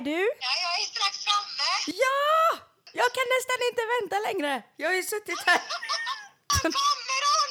[0.00, 0.20] är du?
[0.46, 1.70] Ja, jag är strax framme.
[2.04, 2.20] Ja!
[3.00, 4.52] Jag kan nästan inte vänta längre.
[4.80, 5.60] Jag har ju suttit här.
[6.62, 7.50] Kommer hon?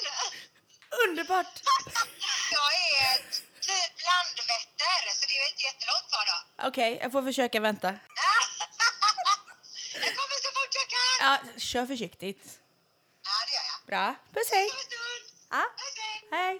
[1.04, 1.54] Underbart.
[2.58, 2.72] Jag
[3.02, 3.16] är
[3.68, 6.68] typ Landvetter, så det är inte jättelångt kvar då.
[6.68, 7.88] Okej, jag får försöka vänta.
[9.94, 11.18] Jag kommer så fort jag kan.
[11.26, 12.44] Ja, kör försiktigt.
[13.24, 13.80] Ja, det gör jag.
[13.90, 14.06] Bra.
[14.34, 14.70] Puss, hej.
[15.50, 15.66] Ja,
[16.32, 16.60] hej.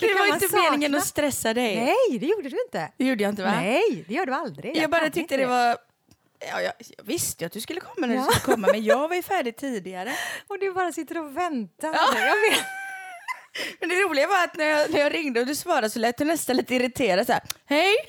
[0.00, 0.62] Det var inte sakna?
[0.70, 1.76] meningen att stressa dig.
[1.76, 2.92] Nej, det gjorde du inte.
[2.96, 3.50] Det gjorde jag inte va?
[3.50, 4.76] Nej, det gör du aldrig.
[4.76, 5.76] Jag bara kan tyckte det var...
[6.50, 8.26] Ja, jag, jag visste ju att du skulle komma när Ja.
[8.26, 10.12] du skulle komma, men jag var ju färdig tidigare.
[10.48, 11.92] Och du bara sitter och väntar.
[11.94, 12.18] Ja.
[12.18, 12.64] Jag vet.
[13.80, 16.18] Men det roliga var att när jag, när jag ringde och du svarade så lät
[16.18, 17.94] du nästan lite irriterad så här, hej!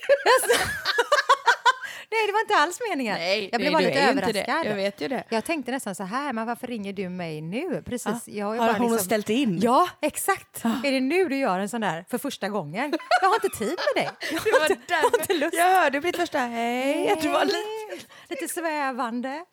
[2.12, 3.16] Nej, det var inte alls meningen.
[3.16, 4.66] Nej, jag blev nej, bara lite överraskad.
[4.66, 4.70] det.
[4.70, 5.24] Jag vet ju det.
[5.30, 7.84] Jag tänkte nästan så här, men varför ringer du mig nu?
[7.86, 8.28] Precis.
[8.28, 9.60] Jag är Har bara hon liksom- ställt in?
[9.64, 10.66] Ja, exakt.
[10.66, 12.94] Är det nu du gör en sån där för första gången?
[13.22, 14.10] Jag har inte tid med dig.
[14.32, 15.54] Jag Det har var inte, jag har inte lust.
[15.58, 18.06] jag hörde på ditt första hej, att du var lite...
[18.30, 19.46] Lite svävande.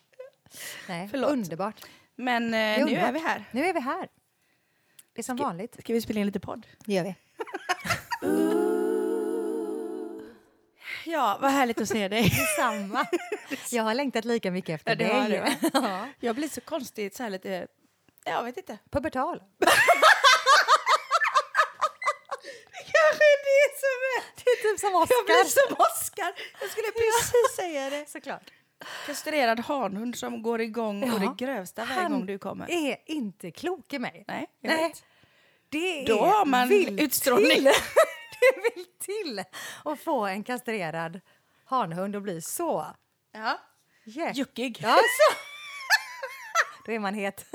[0.89, 1.31] Nej, Förlåt.
[1.31, 1.75] underbart.
[2.17, 3.09] Men eh, Det är nu underbart.
[3.09, 3.45] är vi här.
[3.51, 4.07] Nu är vi här.
[5.13, 5.77] Det är som vanligt.
[5.81, 6.67] Ska vi spela in lite podd?
[6.87, 7.15] Det gör vi.
[11.05, 12.23] Ja, vad härligt att se dig.
[12.23, 13.07] Detsamma.
[13.71, 15.59] Jag har längtat lika mycket efter Ja, det har dig.
[15.61, 15.71] du.
[15.75, 16.09] Ja.
[16.21, 17.67] Jag blir så konstigt så här lite...
[18.25, 18.79] Jag vet inte.
[18.91, 19.39] Pubertal.
[22.93, 24.23] Kanske det som är...
[24.45, 25.67] Det är typ som Jag blir Oscar.
[25.69, 26.33] som Oscar.
[26.61, 28.11] Jag skulle precis säga det.
[28.11, 28.51] Såklart.
[29.07, 31.29] Kastrerad hanhund som går igång och Ja.
[31.39, 32.71] det grövsta varje Han gång du kommer.
[32.71, 34.25] är inte klok i mig.
[34.29, 34.89] Nej, jag Nej.
[34.89, 35.05] vet.
[35.69, 37.51] Det Då är har man utstrålning.
[37.51, 37.65] Till.
[38.41, 39.45] det vill till
[39.85, 41.21] att få en kastrerad
[41.65, 42.87] hanhund att bli så
[43.33, 43.59] Ja.
[44.05, 44.37] yeah.
[44.37, 44.79] Juckig.
[44.83, 45.37] Ja, så.
[46.87, 47.47] Då är man het.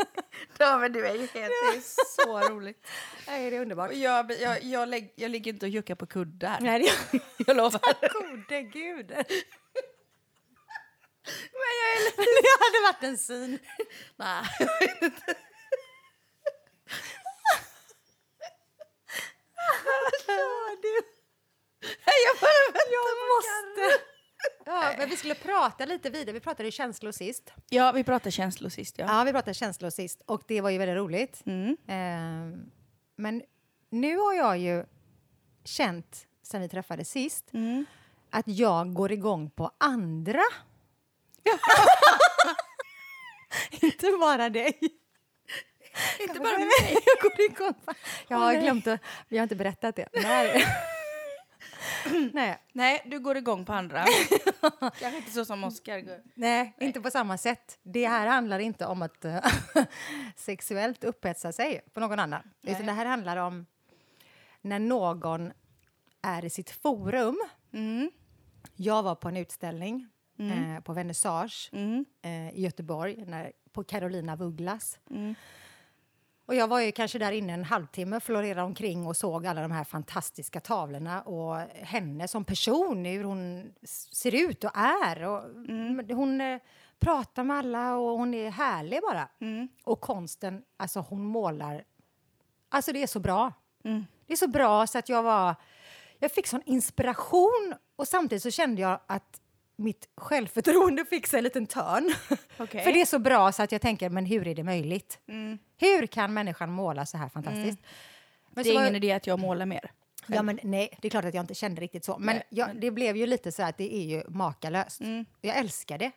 [0.57, 1.33] Ja, men du är ju helt...
[1.33, 1.81] Det är
[2.15, 2.87] så roligt.
[3.27, 3.89] Nej, det är underbart.
[3.91, 6.57] Och jag, jag, jag, lägg, jag ligger inte och juckar på kuddar.
[6.61, 6.79] Nej,
[7.11, 7.81] det Jag lovar.
[8.13, 9.13] Gode gud.
[11.51, 12.21] Men jag är lite...
[12.41, 13.59] Det hade varit en syn.
[14.15, 14.45] Nej.
[20.27, 21.01] Ja, du.
[22.25, 24.03] Jag bara väntar Jag måste.
[24.65, 26.33] Ja, men vi skulle prata lite vidare.
[26.33, 27.53] Vi pratade ju känslor sist.
[27.69, 28.95] Ja, vi pratade känslor sist.
[28.97, 29.05] Ja.
[29.09, 31.41] Ja, vi pratade känslor sist och det var ju väldigt roligt.
[31.45, 31.77] Mm.
[31.87, 32.71] Ehm,
[33.15, 33.43] men
[33.89, 34.85] nu har jag ju
[35.63, 37.85] känt, sen vi träffades sist, Mm.
[38.29, 40.41] att jag går igång på andra.
[43.81, 44.79] Inte bara dig.
[46.19, 46.97] Inte bara mig.
[47.05, 47.21] jag
[47.57, 47.93] går på...
[48.27, 48.61] Jag har nej.
[48.61, 49.01] glömt att...
[49.27, 50.09] Vi har inte berättat det.
[50.13, 50.65] Nej.
[52.33, 52.57] Nej.
[52.73, 54.05] Nej, du går igång på andra.
[54.79, 56.21] Kanske inte så som Oscar går.
[56.33, 57.79] Nej, inte på samma sätt.
[57.83, 59.45] Det här handlar inte om att eh,
[60.35, 62.41] sexuellt upphetsa sig på någon annan.
[62.63, 62.85] Utan Nej.
[62.85, 63.65] det här handlar om
[64.61, 65.51] när någon
[66.21, 67.37] är i sitt forum.
[67.73, 68.11] Mm.
[68.75, 70.07] Jag var på en utställning
[70.39, 72.05] eh, på vernissage Mm.
[72.21, 74.99] eh, i Göteborg när, på Carolina af Ugglas.
[75.09, 75.35] Mm.
[76.45, 79.71] Och jag var ju kanske där inne en halvtimme, florerade omkring och såg alla de
[79.71, 83.73] här fantastiska tavlorna och henne som person, hur hon
[84.11, 85.23] ser ut och är.
[85.23, 86.59] Och men Hon eh,
[86.99, 89.29] pratar med alla och hon är härlig bara.
[89.39, 89.67] Mm.
[89.83, 91.83] Och konsten, alltså hon målar...
[92.69, 93.53] Alltså det är så bra.
[93.83, 94.05] Mm.
[94.27, 95.55] Det är så bra så att jag var...
[96.19, 99.41] Jag fick sån inspiration och samtidigt så kände jag att
[99.75, 102.13] mitt självförtroende fick sig en liten törn.
[102.57, 102.83] Okej.
[102.83, 105.19] För det är så bra så att jag tänker, men hur är det möjligt?
[105.27, 105.57] Mm.
[105.77, 107.79] Hur kan människan måla så här fantastiskt?
[108.49, 109.91] Men Det är ingen idé att jag målar mer.
[110.27, 112.17] Ja, men nej, det är klart att jag inte kände riktigt så.
[112.17, 115.01] Men Nej, jag, det blev ju lite så att det är ju makalöst.
[115.01, 115.25] Mm.
[115.41, 116.11] Jag älskar det.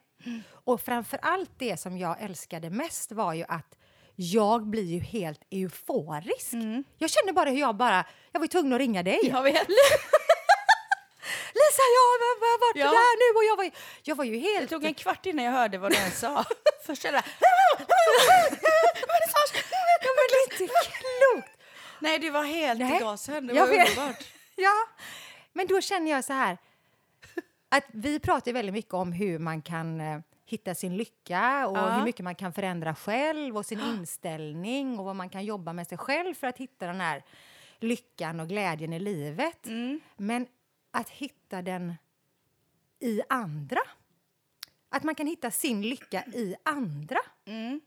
[0.50, 3.78] Och framför allt det som jag älskade mest var ju att
[4.14, 6.52] jag blir ju helt euforisk.
[6.98, 9.18] Jag kände bara hur jag bara, jag var ju tvungen att ringa dig.
[9.22, 9.66] Jag vet.
[11.60, 12.90] Lisa, jag har var- varit Ja.
[12.98, 13.70] där nu och jag var,
[14.02, 14.70] jag var ju Det helt...
[14.70, 16.44] tog en kvart innan jag hörde vad du ens sa.
[16.86, 17.22] Först är det
[20.02, 21.58] Ja, men det är inte klokt!
[22.00, 23.46] Nej, du var helt Nej, i gasen.
[23.46, 24.24] Det jag var underbart.
[24.56, 24.74] Ja,
[25.52, 26.58] men då känner jag så här
[27.68, 31.88] att vi pratar väldigt mycket om hur man kan eh, hitta sin lycka och Ja.
[31.90, 35.86] hur mycket man kan förändra själv och sin inställning och vad man kan jobba med
[35.86, 37.22] sig själv för att hitta den här
[37.80, 39.66] lyckan och glädjen i livet.
[39.66, 40.00] Mm.
[40.16, 40.46] Men
[40.98, 41.94] att hitta den
[43.00, 43.80] i andra.
[44.88, 47.80] Att man kan hitta sin lycka i andra Mm.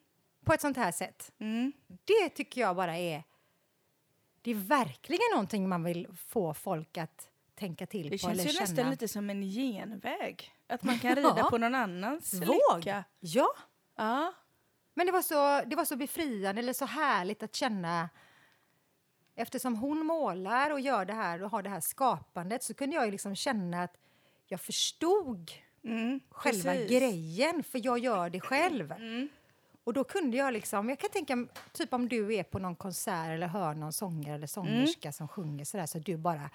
[0.45, 1.31] på ett sånt här sätt.
[1.39, 1.71] Mm.
[1.87, 3.23] Det tycker jag bara är
[4.41, 8.43] det är verkligen någonting man vill få folk att tänka till Det på känns eller
[8.43, 8.61] ju känna.
[8.61, 10.51] nästan lite som en genväg.
[10.67, 11.49] Att man kan rida Ja.
[11.49, 12.77] på någon annans Våg!
[12.77, 13.03] lycka.
[13.19, 13.53] Ja,
[13.95, 14.33] Ja.
[14.93, 18.09] men det var, så, det var så befriande eller så härligt att känna
[19.41, 23.11] Eftersom hon målar och gör det här och har det här skapandet så kunde jag
[23.11, 23.97] liksom känna att
[24.47, 25.51] jag förstod
[25.83, 26.89] Mm, själva precis.
[26.89, 28.91] grejen, för jag gör det själv.
[28.97, 29.29] Mm.
[29.83, 33.27] Och då kunde jag liksom, jag kan tänka typ om du är på någon konsert
[33.29, 35.13] eller hör någon sångare eller sångerska Mm.
[35.13, 36.49] som sjunger sådär så du bara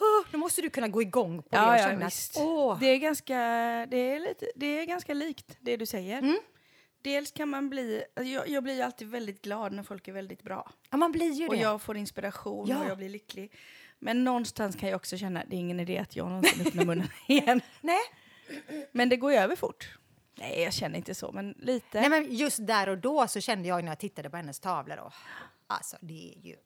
[0.00, 2.78] "Åh, då måste du kunna gå igång på det Ja, och ja, känna att åh,
[2.80, 3.34] Det, är ganska,
[3.90, 6.22] det, är lite, det är ganska likt det du säger.
[7.08, 8.04] Dels kan man bli...
[8.16, 10.70] alltså Jag, jag blir ju alltid väldigt glad när folk är väldigt bra.
[10.90, 11.60] ja, man blir ju Och det.
[11.60, 12.78] jag får inspiration Ja.
[12.78, 13.52] och jag blir lycklig.
[13.98, 16.84] Men någonstans kan jag också känna att det är ingen idé att jag någonsin öppnar
[16.84, 17.60] munnen igen.
[17.80, 18.00] Nej.
[18.92, 19.98] Men det går ju över fort.
[20.34, 22.00] Nej, jag känner inte så, men lite.
[22.00, 24.96] Nej, men just där och då så kände jag när jag tittade på hennes tavlor
[24.96, 25.10] då,
[25.66, 26.56] alltså det är ju,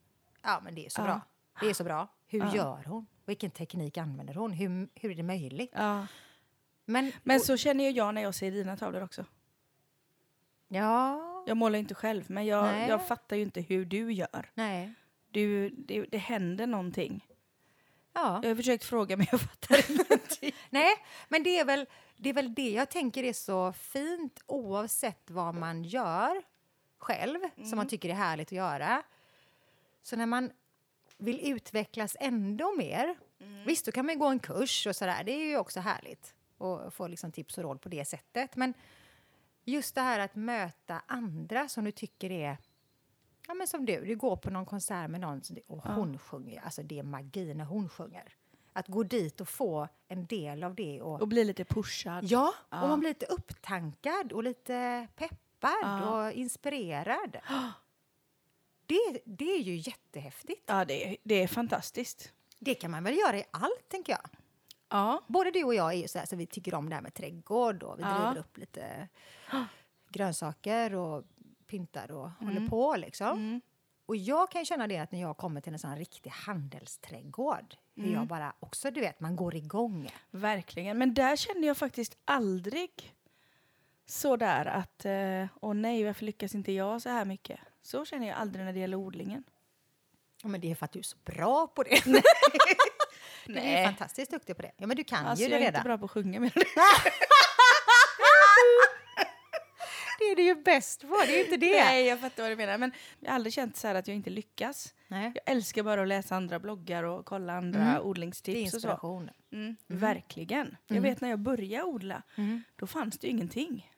[0.43, 1.05] ja men det är så Ja.
[1.05, 1.21] bra.
[1.59, 2.07] Det är så bra.
[2.27, 3.05] Hur gör hon?
[3.25, 4.51] Vilken teknik använder hon?
[4.51, 5.71] Hur, hur är det möjligt?
[5.73, 6.07] Ja.
[6.85, 9.25] Men, Men så känner ju jag när jag ser dina tavlor också.
[10.73, 14.49] Ja, Jag målar inte själv, men jag, jag fattar ju inte hur du gör.
[14.53, 14.93] nej,
[15.31, 17.27] Du, det, det händer någonting.
[18.13, 18.39] ja.
[18.43, 20.51] Jag har försökt fråga, men jag fattar ingenting.
[20.69, 20.91] Nej,
[21.27, 21.85] men det är, väl,
[22.17, 26.41] det är väl det jag tänker är så fint oavsett vad man gör
[26.97, 29.03] själv, som man tycker är härligt att göra.
[30.03, 30.51] Så när man
[31.17, 33.15] vill utvecklas ändå mer,
[33.65, 36.93] visst då kan man gå en kurs och sådär, det är ju också härligt och
[36.93, 38.55] få liksom tips och råd på det sättet.
[38.55, 38.73] Men
[39.65, 42.57] just det här att möta andra som du tycker är
[43.47, 46.83] Ja, men som du, du går på någon konsert med någon och hon sjunger, alltså
[46.83, 48.35] det är magi när hon sjunger.
[48.73, 52.23] Att gå dit och få en del av det och Och bli lite pushad.
[52.23, 52.81] Ja, Ja.
[52.83, 56.25] och man blir lite upptankad och lite peppad Ja.
[56.25, 57.37] och inspirerad.
[58.85, 60.63] Det, det är ju jättehäftigt.
[60.65, 62.31] Ja, det, det är fantastiskt.
[62.59, 64.29] Det kan man väl göra i allt, tänker jag.
[64.93, 65.21] Ja.
[65.27, 67.13] Både du och jag är ju så här, så vi tycker om det här med
[67.13, 68.09] trädgård och vi Ja.
[68.17, 69.07] driver upp lite
[70.09, 71.23] grönsaker och
[71.67, 72.53] pyntar och Mm.
[72.55, 73.61] håller på liksom.
[74.05, 78.03] Och jag kan känna det att när jag kommer till en sån riktig handelsträdgård, hur
[78.03, 78.15] Mm.
[78.15, 80.09] jag bara också, du vet, man går igång.
[80.31, 80.97] Verkligen.
[80.97, 83.15] Men där kände jag faktiskt aldrig
[84.05, 87.59] så där att eh, åh nej, varför lyckas inte jag så här mycket?
[87.81, 89.43] Så känner jag aldrig när det gäller odlingen.
[90.41, 92.01] Ja, men det är för att du är så bra på det.
[93.45, 94.71] Du är ju fantastiskt duktig på det.
[94.77, 95.79] Ja, men du kan Alltså, ju det jag är redan.
[95.79, 96.39] inte bra på att sjunga.
[96.39, 96.51] Men
[100.19, 101.83] Det är du ju bäst på, det är inte det.
[101.83, 102.77] Nej, jag fattar vad du menar.
[102.77, 104.93] Men jag har aldrig känt så här att jag inte lyckas.
[105.07, 105.31] Nej.
[105.35, 107.93] Jag älskar bara att läsa andra bloggar och kolla andra Mm.
[107.93, 108.87] Det är odlingstips och så.
[108.87, 109.29] inspiration.
[109.51, 110.77] Mm, Verkligen.
[110.87, 112.63] Jag vet när jag började odla, Mm.
[112.75, 113.91] då fanns det ju ingenting.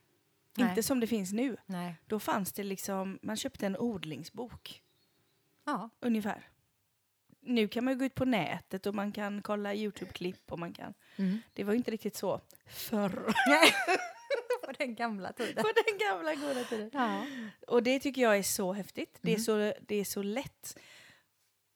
[0.58, 0.70] Nej.
[0.70, 1.58] Inte som det finns nu.
[1.66, 1.96] Nej.
[2.08, 4.82] Då fanns det liksom, man köpte en odlingsbok
[5.66, 5.90] Ja.
[6.00, 6.48] ungefär.
[7.46, 10.74] Nu kan man ju gå ut på nätet och man kan kolla Youtube-klipp och man
[10.74, 10.94] kan...
[11.16, 11.40] Mm.
[11.54, 13.10] Det var ju inte riktigt så förr.
[14.66, 15.64] på den gamla tiden.
[15.64, 16.90] på den gamla goda tiden.
[16.94, 17.26] Ja.
[17.68, 19.18] Och det tycker jag är så häftigt.
[19.22, 19.44] Det, är Mm.
[19.44, 20.78] så, det är så lätt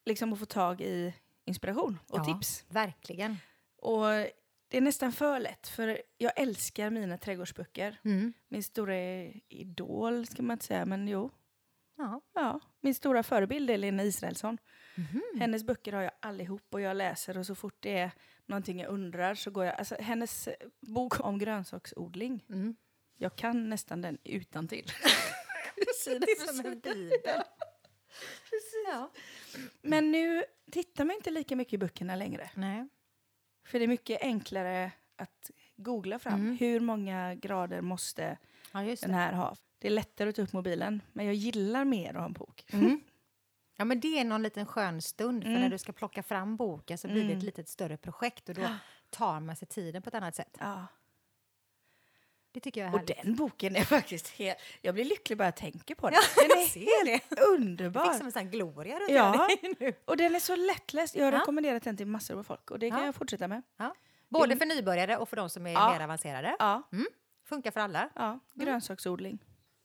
[0.05, 1.13] liksom att få tag i
[1.45, 2.65] inspiration och ja, tips.
[2.69, 3.37] Verkligen.
[3.77, 4.03] Och
[4.67, 7.99] det är nästan för lätt, för jag älskar mina trädgårdsböcker.
[8.05, 8.33] Mm.
[8.47, 8.95] Min stora
[9.49, 11.31] idol, ska man inte säga, men jo.
[11.97, 12.21] Ja.
[12.33, 14.57] Ja, min stora förebild är Lena Israelsson.
[14.99, 15.21] Mhm.
[15.39, 18.11] Hennes böcker har jag allihop och jag läser och så fort det är
[18.45, 19.75] någonting jag undrar så går jag...
[19.75, 22.75] Alltså hennes eh, bok om grönsaksodling, Mm.
[23.17, 24.85] jag kan nästan den utan till.
[26.07, 27.11] Är som en bibel.
[28.87, 29.11] Ja.
[29.81, 32.49] Men nu tittar man inte lika mycket i böckerna längre.
[32.55, 32.87] Nej.
[33.65, 36.33] För det är mycket enklare att googla fram.
[36.39, 36.57] Mm.
[36.57, 38.37] Hur många grader måste
[38.71, 39.55] Ja, den här ha?
[39.79, 42.65] Det är lättare att ta upp mobilen, men jag gillar mer att ha en bok.
[42.73, 43.01] Mm.
[43.79, 45.61] Ja, men det är någon liten skön stund, för Mm.
[45.61, 47.37] när du ska plocka fram boken så blir det Mm.
[47.37, 48.67] ett litet större projekt och då
[49.09, 50.57] tar man sig tiden på ett annat sätt.
[50.59, 50.85] Ja.
[52.51, 53.23] Det tycker jag är Och härligt.
[53.23, 54.57] den boken är faktiskt helt...
[54.81, 56.19] Jag blir lycklig bara jag tänker på den.
[56.35, 58.05] Den jag är helt Jag underbar.
[58.05, 59.47] fick som en sån gloria runt Ja.
[59.79, 59.93] nu.
[60.05, 61.15] Och den är så lättläst.
[61.15, 61.39] Jag har Ja.
[61.39, 63.05] rekommenderat den till massor av folk och det kan Ja.
[63.05, 63.61] jag fortsätta med.
[63.77, 63.95] Ja.
[64.29, 65.93] Både för nybörjare och för de som är Ja.
[65.93, 66.55] mer avancerade.
[66.59, 66.83] Ja,
[67.45, 68.09] Funkar för alla.
[68.15, 68.39] ja.
[68.53, 69.39] grönsaksodling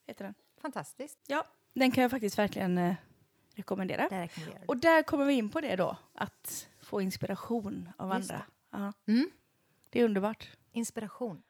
[0.07, 0.35] heter den.
[0.63, 1.19] Fantastiskt.
[1.27, 2.95] Ja, den kan jag faktiskt verkligen eh,
[3.55, 4.09] rekommendera.
[4.11, 4.65] Det rekommenderar.
[4.67, 8.45] Och där kommer vi in på det då, att få inspiration av Just andra.
[8.71, 8.93] Ja.
[9.07, 9.31] Mm.
[9.91, 10.49] Det är underbart.
[10.73, 11.43] Inspiration.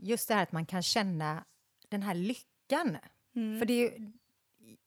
[0.00, 1.44] Just det här att man kan känna
[1.88, 2.96] den här lyckan.
[3.36, 3.58] Mm.
[3.58, 3.94] För det,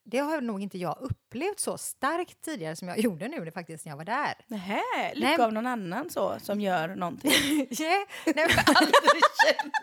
[0.04, 3.86] det har nog inte jag upplevt så starkt tidigare som jag gjorde nu det faktiskt
[3.86, 4.34] när jag var där.
[4.48, 4.82] Nähä,
[5.14, 5.46] lycka Nej.
[5.46, 7.32] av någon annan så, som gör någonting.
[7.80, 8.04] Yeah.
[8.26, 9.74] Nej, men, Aldrig känt.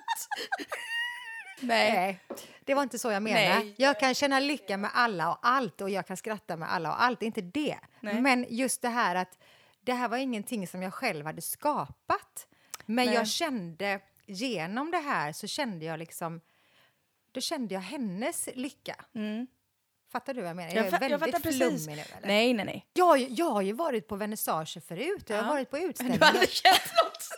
[1.61, 1.93] Nej.
[1.93, 2.21] Nej,
[2.65, 3.49] det var inte så jag menade.
[3.59, 3.75] Nej.
[3.79, 7.03] Jag kan känna lycka med alla och allt och jag kan skratta med alla och
[7.03, 7.79] allt, är inte det.
[8.01, 8.21] Nej.
[8.21, 9.39] Men just det här att
[9.81, 12.47] det här var ingenting som jag själv hade skapat.
[12.87, 16.41] Men jag kände, genom det här så kände jag liksom,
[17.33, 18.97] då kände jag hennes lycka.
[19.15, 19.47] Mm.
[20.13, 20.75] Fattar du vad jag menar?
[20.75, 21.59] Jag, är jag väldigt fattar precis.
[21.87, 22.27] flummig nu eller?
[22.29, 22.87] Nej, nej, nej.
[22.93, 25.49] Jag, jag har ju varit på vernissager förut, jag har Ja.
[25.49, 26.21] varit på Du utställningar.
[26.21, 27.29] har aldrig känt något?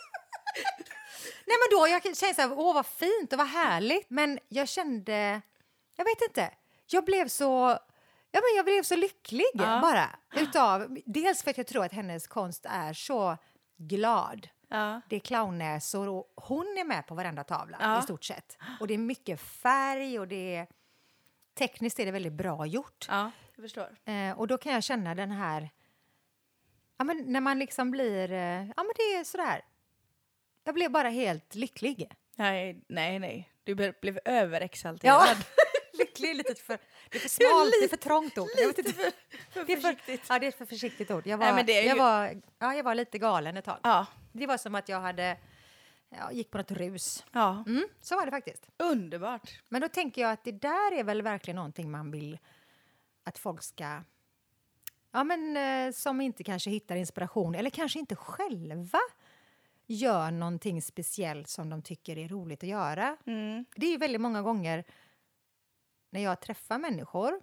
[1.47, 4.09] Nej men då jag känt så här, åh vad fint och vad härligt.
[4.09, 5.41] Men jag kände,
[5.95, 6.51] jag vet inte,
[6.87, 7.79] jag blev så,
[8.31, 9.79] ja men jag blev så lycklig Ja.
[9.81, 10.09] bara.
[10.35, 13.37] Utav, dels för att jag tror att hennes konst är så
[13.77, 14.47] glad.
[14.69, 15.01] Ja.
[15.09, 17.99] Det är clownnäsor och hon är med på varenda tavla Ja.
[17.99, 18.57] i stort sett.
[18.79, 20.67] Och det är mycket färg och det är,
[21.57, 23.05] tekniskt är det väldigt bra gjort.
[23.09, 23.97] ja, jag förstår.
[24.05, 25.69] Eh, och då kan jag känna den här...
[26.97, 28.31] Ja, men när man liksom blir...
[28.31, 29.65] Eh, ja, men det är sådär.
[30.67, 32.11] Jag blev bara helt lycklig.
[32.35, 33.49] Nej, nej, nej.
[33.63, 35.27] Du blev överexalterad.
[35.29, 35.35] Ja,
[35.99, 36.77] lycklig är lite för...
[37.09, 38.47] Det är för smalt, det är för trångt ord.
[38.57, 38.93] Jag vet inte.
[38.93, 39.11] för,
[39.51, 39.95] för Det är för,
[40.29, 41.27] ja, det är för försiktigt ord.
[41.27, 43.77] Jag var, Nej, är jag ju- var, ja, jag var lite galen ett tag.
[43.83, 45.37] Ja, Det var som att jag hade...
[46.09, 47.25] Ja, gick på något rus.
[47.31, 47.63] ja.
[47.67, 48.67] Mm, så var det faktiskt.
[48.77, 49.59] Underbart.
[49.69, 52.39] Men då tänker jag att det där är väl verkligen någonting man vill
[53.23, 54.01] att folk ska...
[55.11, 58.99] Ja, men eh, som inte kanske hittar inspiration eller kanske inte själva
[59.87, 63.17] gör någonting speciellt som de tycker är roligt att göra.
[63.25, 63.65] Mm.
[63.75, 64.83] Det är ju väldigt många gånger
[66.09, 67.41] när jag träffar människor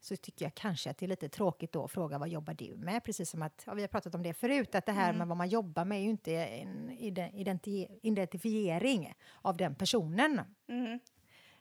[0.00, 2.76] så tycker jag kanske att det är lite tråkigt då att fråga vad jobbar du
[2.76, 3.04] med?
[3.04, 5.36] Precis som att, ja, vi har pratat om det förut, att det här med vad
[5.36, 10.40] man jobbar med är ju inte en ide- identi- identifiering av den personen.
[10.68, 11.00] Mm.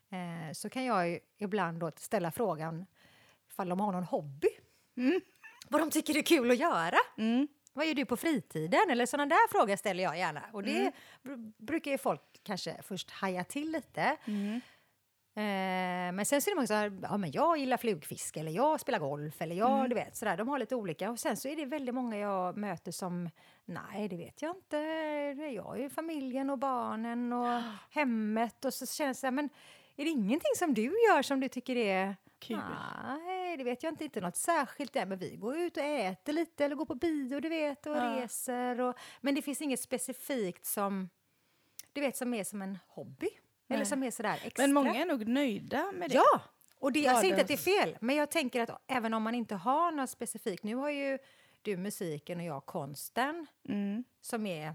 [0.09, 2.85] Eh, så kan jag ju ibland då ställa frågan
[3.49, 4.47] ifall de har någon hobby.
[5.69, 6.97] Vad de tycker är kul att göra.
[7.75, 7.79] Mm.
[7.79, 8.89] Vad gör du på fritiden?
[8.89, 10.41] Eller sådana där frågor ställer jag gärna.
[10.53, 10.91] Och det
[11.23, 14.17] br- brukar ju folk kanske först haja till lite.
[14.25, 14.61] Mm.
[15.37, 18.51] Eh, men sen så är det många som säger, ja men jag gillar flugfiske eller
[18.51, 19.89] jag spelar golf eller jag, Mm.
[19.89, 20.37] du vet sådär.
[20.37, 21.11] De har lite olika.
[21.11, 23.29] Och sen så är det väldigt många jag möter som,
[23.65, 24.77] nej det vet jag inte.
[25.55, 29.49] Jag har ju familjen och barnen och hemmet och så känns det men
[29.95, 32.57] är det ingenting som du gör som du tycker är Kul.
[32.57, 34.03] Nej, det vet jag inte.
[34.03, 37.39] Inte något särskilt där, men vi går ut och äter lite eller går på bio,
[37.39, 38.17] du vet, och Ja.
[38.23, 38.81] reser.
[38.81, 41.09] Och, men det finns inget specifikt som,
[41.93, 43.29] du vet, som är som en hobby.
[43.67, 43.85] Eller Nej.
[43.85, 44.63] som är sådär extra.
[44.63, 46.15] Men många är nog nöjda med det.
[46.15, 46.41] Ja!
[46.79, 49.23] Och det, jag säger inte att det är fel, men jag tänker att även om
[49.23, 50.63] man inte har något specifikt.
[50.63, 51.17] Nu har ju
[51.61, 54.03] du musiken och jag konsten Mm.
[54.21, 54.73] som är...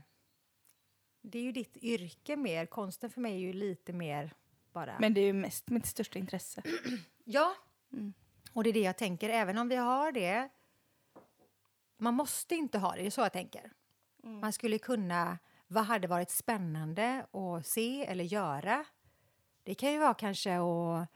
[1.22, 2.66] Det är ju ditt yrke mer.
[2.66, 4.32] Konsten för mig är ju lite mer
[4.72, 4.96] bara...
[5.00, 6.62] Men det är ju mest mitt största intresse.
[7.25, 7.54] Ja,
[7.92, 8.12] Mm.
[8.52, 9.28] Och det är det jag tänker.
[9.28, 10.49] Även om vi har det...
[11.99, 13.73] Man måste inte ha det, det är så jag tänker.
[14.23, 14.40] Mm.
[14.40, 15.38] Man skulle kunna...
[15.66, 18.85] Vad hade varit spännande att se eller göra?
[19.64, 21.09] Det kan ju vara kanske att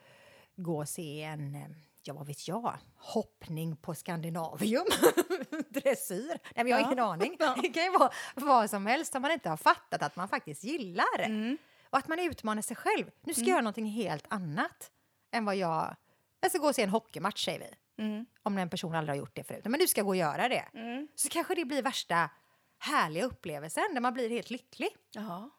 [0.56, 4.86] gå och se en, ja vad vet jag, hoppning på Skandinavium.
[5.68, 6.28] Dressyr.
[6.28, 6.86] Nej, men jag har Ja.
[6.86, 7.36] ingen aning.
[7.40, 7.56] Ja.
[7.62, 10.64] Det kan ju vara vad som helst om man inte har fattat att man faktiskt
[10.64, 11.18] gillar.
[11.18, 11.58] Mm.
[11.90, 13.10] Och att man utmanar sig själv.
[13.20, 14.90] Nu ska jag göra någonting helt annat
[15.30, 15.96] än vad jag...
[16.44, 18.02] Jag ska gå och se en hockeymatch, säger vi.
[18.04, 18.26] Mm.
[18.42, 19.64] Om en person aldrig har gjort det förut.
[19.64, 20.68] Men du ska gå och göra det.
[20.74, 21.08] Mm.
[21.14, 22.30] Så kanske det blir värsta
[22.78, 24.88] härliga upplevelsen där man blir helt lycklig.
[25.12, 25.50] Ja.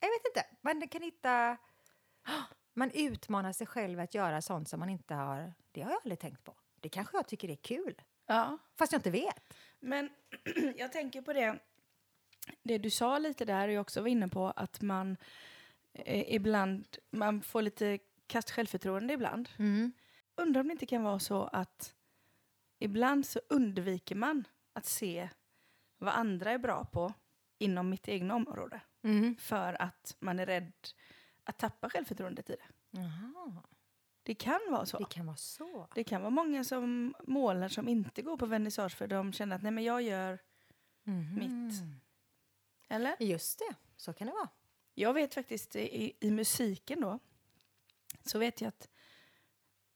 [0.00, 0.46] Jag vet inte.
[0.60, 1.56] Man kan hitta...
[2.74, 5.54] Man utmanar sig själv att göra sånt som man inte har...
[5.72, 6.54] Det har jag aldrig tänkt på.
[6.80, 8.02] Det kanske jag tycker är kul.
[8.26, 8.58] ja.
[8.78, 9.54] Fast jag inte vet.
[9.80, 10.10] Men
[10.76, 11.58] jag tänker på det,
[12.62, 15.16] det du sa lite där och jag också var inne på att man
[15.94, 17.98] eh, ibland, man får lite
[18.28, 19.48] kast självförtroende ibland.
[19.58, 19.92] Mm.
[20.36, 21.94] Undrar om det inte kan vara så att
[22.78, 25.28] ibland så undviker man att se
[25.98, 27.12] vad andra är bra på
[27.58, 28.80] inom mitt egna område.
[29.02, 29.36] Mm.
[29.36, 30.72] För att man är rädd
[31.44, 32.98] att tappa självförtroendet i det.
[33.00, 33.62] Jaha,
[34.22, 34.98] Det kan vara så.
[34.98, 35.88] det kan vara så.
[35.94, 39.62] Det kan vara många som målar som inte går på vernissage för de känner att
[39.62, 40.38] nej men jag gör
[41.02, 41.34] Mhm.
[41.38, 41.82] mitt.
[42.88, 43.16] Eller?
[43.22, 44.48] Just det, så kan det vara.
[44.94, 47.18] Jag vet faktiskt i, i musiken då
[48.28, 48.88] så vet jag att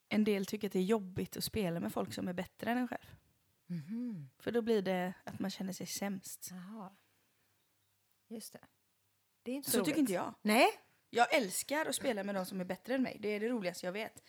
[0.09, 2.79] en del tycker att det är jobbigt att spela med folk som är bättre än
[2.79, 3.15] en själv.
[3.67, 4.31] Mhm.
[4.39, 6.49] För då blir det att man känner sig sämst.
[6.51, 6.91] Jaha.
[8.29, 8.61] Just det.
[9.43, 9.87] Det är inte Så roligt.
[9.87, 10.35] tycker inte jag.
[10.43, 10.69] Nej,
[11.11, 13.17] Jag älskar att spela med de som är bättre än mig.
[13.21, 14.15] Det är det roligaste jag vet.
[14.15, 14.25] det har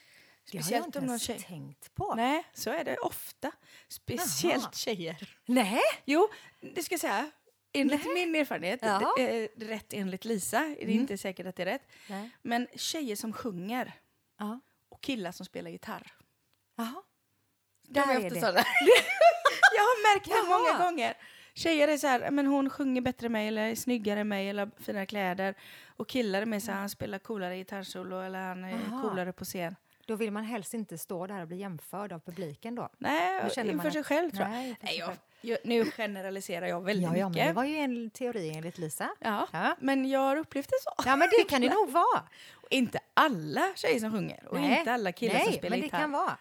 [0.51, 1.39] jag Speciellt inte om ens tjej.
[1.39, 2.15] tänkt på.
[2.15, 3.51] Nej, så är det ofta.
[3.87, 4.71] Speciellt Jaha.
[4.71, 5.37] tjejer.
[5.45, 5.81] Nej.
[6.05, 6.29] Jo,
[6.59, 7.31] det ska jag säga.
[7.73, 9.13] Enligt min erfarenhet, Jaha.
[9.17, 10.99] det, eh, rätt enligt Lisa, det är Mm.
[10.99, 12.29] inte säkert att det är rätt, Nej.
[12.41, 13.93] men tjejer som sjunger
[14.39, 14.59] Ja.
[14.89, 16.11] och killar som spelar gitarr.
[16.75, 17.03] Jaha.
[17.87, 18.39] Där är det.
[18.39, 18.57] sådana.
[19.75, 21.13] jag har märkt det många gånger.
[21.53, 24.49] Tjejer är så här, men hon sjunger bättre än mig eller är snyggare än mig
[24.49, 25.55] eller har finare kläder.
[25.87, 29.01] Och killar är mer så här, han spelar coolare gitarrsolo eller han är Aha.
[29.01, 29.75] coolare på scen.
[30.05, 32.89] Då vill man helst inte stå där och bli jämförd av publiken då.
[32.97, 34.49] Nej, Då känner man inför sig att- själv tror jag.
[34.51, 35.13] Nej, inför Nej, jag,
[35.63, 37.47] nu generaliserar jag väldigt Ja, ja, men mycket.
[37.47, 39.09] det var ju en teori enligt Lisa.
[39.19, 39.75] Ja, Ja.
[39.79, 41.03] men jag har upplevt det så.
[41.09, 42.23] Ja, men det kan det nog vara.
[42.53, 45.79] Och inte alla tjejer som sjunger och Nej, inte alla killar nej, som spelar men
[45.79, 45.99] det gitarr.
[45.99, 46.37] kan vara.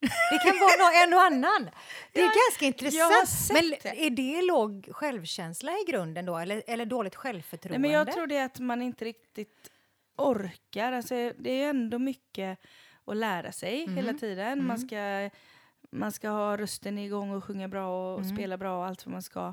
[0.00, 1.70] Det kan vara en och annan.
[2.12, 3.28] Det är Ja, ganska jag har intressant.
[3.28, 6.36] sett Men är det låg självkänsla i grunden då?
[6.38, 7.78] Eller, eller dåligt Nej, självförtroende?
[7.78, 9.70] men jag tror det är att man inte riktigt
[10.16, 10.92] orkar.
[10.92, 12.58] Alltså, det är ändå mycket
[13.06, 13.96] att lära sig Mm.
[13.96, 14.66] hela tiden.
[14.66, 15.30] Man, ska,
[15.94, 18.36] man ska ha rösten igång och sjunga bra och Mm.
[18.36, 19.52] spela bra och allt vad man ska.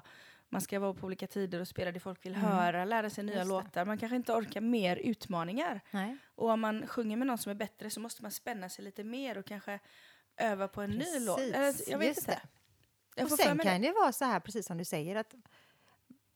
[0.50, 3.36] Man ska vara på olika tider och spela det folk vill höra, lära sig nya
[3.36, 3.48] Mm.
[3.48, 3.86] Låtar.
[3.86, 5.82] Man kanske inte orkar mer utmaningar.
[5.92, 6.18] Nej.
[6.36, 9.04] Och om man sjunger med någon som är bättre så måste man spänna sig lite
[9.04, 9.80] mer och kanske
[10.38, 11.38] öva på en ny låt.
[11.38, 11.54] Precis,
[11.88, 12.42] Eller, jag vet just inte.
[13.16, 13.88] Jag Och sen kan det.
[13.88, 15.36] det vara så här, precis som du säger, att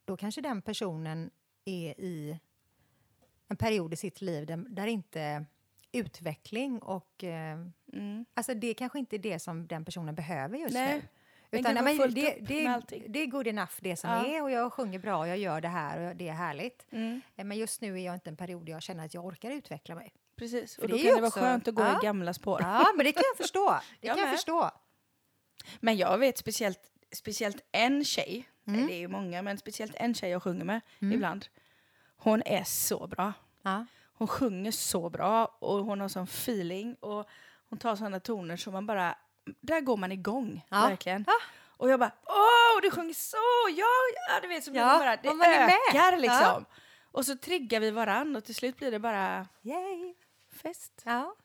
[0.05, 1.31] då kanske den personen
[1.65, 2.39] är i
[3.47, 5.45] en period i sitt liv där, där inte
[5.99, 7.23] utveckling och...
[7.23, 7.57] Eh,
[7.93, 8.25] Mm.
[8.33, 11.01] alltså det kanske inte är det som den personen behöver just Nej,
[11.51, 11.59] nu.
[11.59, 14.25] Utan, men fullt det, det, det är good enough det som Ja.
[14.25, 16.85] är och jag sjunger bra och jag gör det här och det är härligt.
[16.91, 17.21] Mm.
[17.35, 19.51] Eh, Men just nu är jag inte en period där jag känner att jag orkar
[19.51, 20.13] utveckla mig.
[20.35, 21.99] Precis, För och det då är kan det vara skönt att gå Ja.
[22.01, 22.61] i gamla spår.
[22.61, 23.79] Ja, men det kan jag förstå.
[24.01, 24.71] Det Jag kan jag förstå.
[25.79, 26.79] Men jag vet speciellt,
[27.15, 28.87] speciellt en tjej, Mm.
[28.87, 31.45] det är ju många, men speciellt en tjej jag sjunger med ibland.
[32.17, 33.33] Hon är så bra.
[33.61, 33.85] Ja.
[34.17, 37.29] Hon sjunger så bra och hon har sån feeling och
[37.69, 39.15] hon tar såna toner som man bara,
[39.61, 40.81] där går man igång, Ja.
[40.81, 41.23] verkligen.
[41.27, 41.33] Ja.
[41.77, 43.37] Och jag bara, åh, du sjunger så,
[43.77, 43.85] ja,
[44.29, 45.75] ja du vet, så blir Ja, bara, det man är med.
[45.89, 46.39] ökar liksom.
[46.41, 46.63] Ja.
[47.11, 50.13] Och så triggar vi varann och till slut blir det bara Yay.
[50.61, 51.01] fest.
[51.05, 51.35] Ja.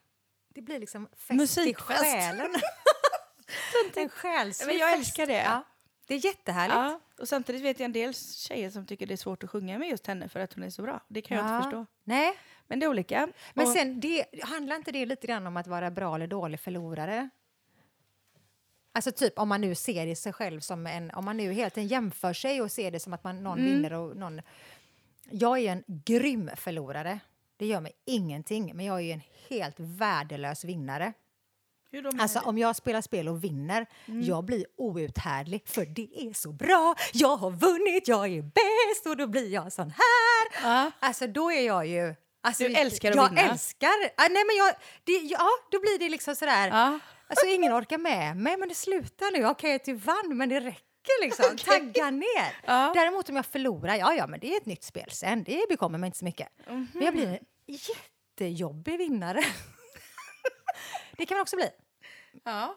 [0.53, 2.03] Det blir liksom fest Musikfest.
[2.03, 2.55] i själen.
[3.95, 5.41] en själslig Men jag älskar det.
[5.43, 5.63] Ja.
[6.07, 6.75] Det är jättehärligt.
[6.75, 9.77] Ja, och samtidigt vet jag en del tjejer som tycker det är svårt att sjunga
[9.79, 10.99] med just henne för att hon är så bra.
[11.07, 11.55] Det kan jag Ja.
[11.57, 11.85] inte förstå.
[12.03, 12.37] Nej,
[12.71, 13.27] Men det är olika.
[13.53, 16.59] men Och- sen det, handlar inte det lite grann om att vara bra eller dålig
[16.59, 17.29] förlorare?
[18.93, 21.77] Alltså typ om man nu ser i sig själv som en, om man nu helt
[21.77, 23.71] enkelt jämför sig och ser det som att man, någon Mm.
[23.71, 24.41] vinner och någon...
[25.29, 27.19] Jag är en grym förlorare.
[27.57, 31.13] Det gör mig ingenting, men jag är ju en helt värdelös vinnare.
[32.19, 34.21] Alltså om jag spelar spel och vinner, Mm.
[34.21, 36.95] jag blir outhärdlig för det är så bra.
[37.13, 40.63] Jag har vunnit, jag är bäst och då blir jag sån här.
[40.69, 40.91] Ja.
[40.99, 42.15] Alltså då är jag ju...
[42.41, 43.41] Alltså, Du älskar att jag vinna.
[43.41, 43.93] älskar...
[44.17, 46.67] Ah, nej men jag, det, ja, då blir det liksom sådär...
[46.67, 46.99] Ja.
[47.27, 49.45] Alltså ingen orkar med mig, men det slutar nu.
[49.45, 51.57] Okej, att du vann, men det räcker liksom.
[51.65, 52.55] Tagga ner.
[52.65, 52.91] Ja.
[52.95, 55.43] Däremot om jag förlorar, ja ja, men det är ett nytt spel sen.
[55.43, 56.47] Det bekommer mig inte så mycket.
[56.67, 56.87] Mhm.
[56.93, 59.43] Men jag blir en jättejobbig vinnare.
[61.17, 61.69] det kan man också bli.
[62.43, 62.75] Ja.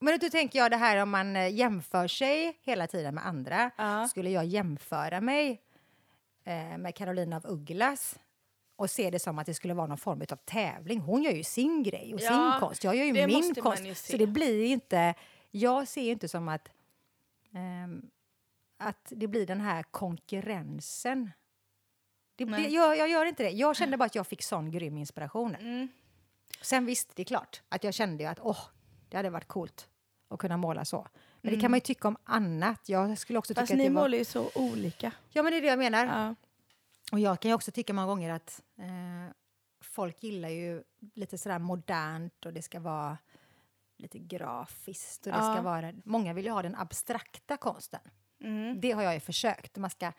[0.00, 3.70] Men då tänker jag det här om man eh, jämför sig hela tiden med andra.
[3.76, 4.08] Ja.
[4.08, 5.60] Skulle jag jämföra mig
[6.44, 8.14] eh, med Carolina av Ugglas
[8.80, 11.00] och se det som att det skulle vara någon form av tävling.
[11.00, 12.84] Hon gör ju sin grej och Ja, sin konst.
[12.84, 13.84] Jag gör ju det min konst.
[13.84, 13.94] ju.
[13.94, 15.14] Så det blir inte...
[15.50, 16.68] Jag ser inte som att,
[17.54, 18.10] ehm,
[18.78, 21.30] att det blir den här konkurrensen.
[22.36, 22.74] Det Nej.
[22.74, 23.50] jag, jag gör inte det.
[23.50, 25.54] Jag kände bara att jag fick sån grym inspiration.
[25.54, 25.88] Mm.
[26.62, 28.60] Sen visst, det är klart att jag kände att åh,
[29.08, 29.88] det hade varit coolt
[30.28, 31.08] att kunna måla så.
[31.40, 32.88] Men det kan man ju tycka om annat.
[32.88, 33.66] Jag skulle också tycka Mm.
[33.66, 34.02] Fast att ni det var...
[34.02, 35.12] målar ju så olika.
[35.30, 36.06] Ja, men det är det jag menar.
[36.06, 36.34] Ja.
[37.12, 39.32] Och jag kan ju också tycka många gånger att eh,
[39.84, 40.82] folk gillar ju
[41.14, 43.18] lite sådär modernt och det ska vara
[43.98, 45.54] lite grafiskt och det Ja.
[45.54, 45.92] ska vara...
[46.04, 48.00] Många vill ju ha den abstrakta konsten.
[48.40, 48.80] Mm.
[48.80, 49.76] Det har jag ju försökt.
[49.76, 50.12] Man ska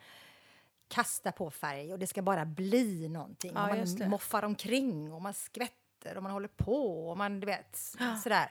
[0.88, 3.52] kasta på färg och det ska bara bli någonting.
[3.54, 3.66] Ja,
[4.00, 7.76] man moffar omkring och man skvätter och man håller på och man, du vet,
[8.22, 8.50] sådär.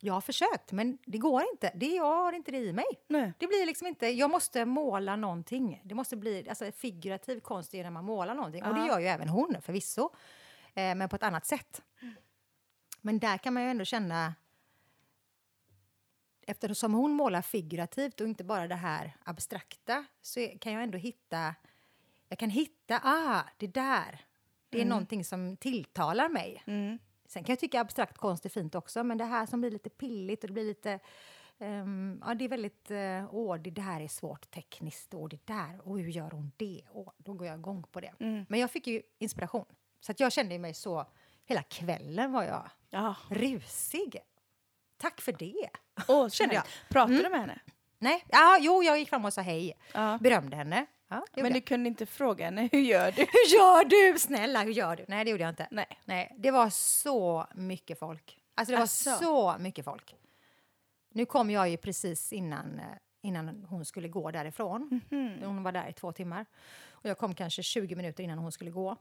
[0.00, 1.72] Jag har försökt, men det går inte.
[1.74, 2.84] Det, jag har inte det i mig.
[3.08, 3.32] Nej.
[3.38, 5.82] Det blir liksom inte, jag måste måla någonting.
[5.84, 8.64] Det måste bli, alltså figurativ konst är när man målar någonting.
[8.64, 8.86] Och det Ja.
[8.86, 10.10] gör ju även hon förvisso.
[10.74, 11.82] Eh, men på ett annat sätt.
[13.00, 14.34] Men där kan man ju ändå känna
[16.48, 21.54] Eftersom hon målar figurativt och inte bara det här abstrakta så kan jag ändå hitta...
[22.28, 24.20] Jag kan hitta, ah, det där.
[24.68, 26.62] Det är någonting som tilltalar mig.
[26.66, 26.98] Mm.
[27.28, 29.90] Sen kan jag tycka abstrakt konst är fint också, men det här som blir lite
[29.90, 30.98] pilligt och det blir lite...
[31.58, 32.90] ehm, ja, det är väldigt...
[32.90, 35.14] eh, Åh, det där är svårt tekniskt.
[35.14, 35.80] Åh, det där.
[35.84, 36.82] Åh, hur gör hon det?
[36.92, 38.12] Åh, då går jag igång på det.
[38.20, 38.46] Mm.
[38.48, 39.64] Men jag fick ju inspiration.
[40.00, 41.06] Så att jag kände mig så...
[41.48, 43.14] Hela kvällen var jag Ja.
[43.30, 44.16] rusig.
[44.96, 45.68] Tack för det.
[46.08, 46.64] Åh, Kände jag.
[46.88, 47.58] Pratade du med henne?
[47.98, 49.72] Nej, ja, jo, jag gick fram och sa hej.
[49.94, 50.18] Ja.
[50.20, 50.86] Berömde henne.
[51.08, 53.20] Ja, Men du kunde inte fråga henne, hur gör du?
[53.32, 54.18] Hur gör du?
[54.18, 55.04] Snälla, hur gör du?
[55.08, 55.68] Nej, det gjorde jag inte.
[55.70, 55.98] Nej.
[56.04, 58.38] Nej, det var så mycket folk.
[58.54, 59.10] Alltså det var Asså?
[59.10, 60.14] så mycket folk.
[61.10, 62.84] Nu kom jag ju precis innan, eh,
[63.22, 65.00] innan hon skulle gå därifrån.
[65.44, 66.46] Hon var där i två timmar.
[66.90, 68.96] Och jag kom kanske 20 minuter innan hon skulle gå.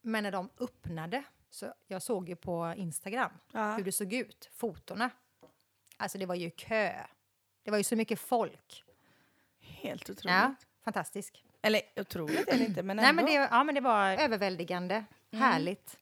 [0.00, 3.74] Men när de öppnade, så jag såg ju på Instagram Ja.
[3.76, 5.10] hur det såg ut, fotona.
[5.96, 6.92] Alltså det var ju kö.
[7.62, 8.84] Det var ju så mycket folk.
[9.60, 10.24] Helt otroligt.
[10.24, 11.44] Ja, fantastisk.
[11.62, 13.22] Eller otroligt är det inte, men Nej, ändå.
[13.22, 15.96] men det, ja, men det var överväldigande, härligt.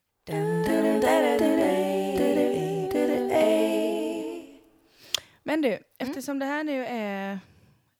[5.42, 7.38] Men du, eftersom det här nu är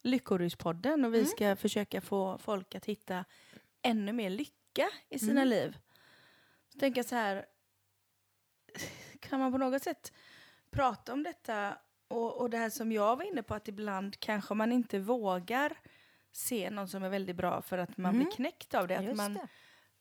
[0.03, 1.29] Lyckoruspodden och vi Mm.
[1.31, 3.25] ska försöka få folk att hitta
[3.83, 5.49] ännu mer lycka i sina Mm.
[5.49, 5.77] liv.
[6.73, 7.47] Så tänker jag så här,
[9.21, 10.13] kan man på något sätt
[10.71, 14.55] prata om detta och, och det här som jag var inne på att ibland kanske
[14.55, 15.77] man inte vågar
[16.39, 18.95] se någon som är väldigt bra för att man blir knäckt av det.
[18.95, 19.11] Att Mm.
[19.11, 19.49] Just man, det.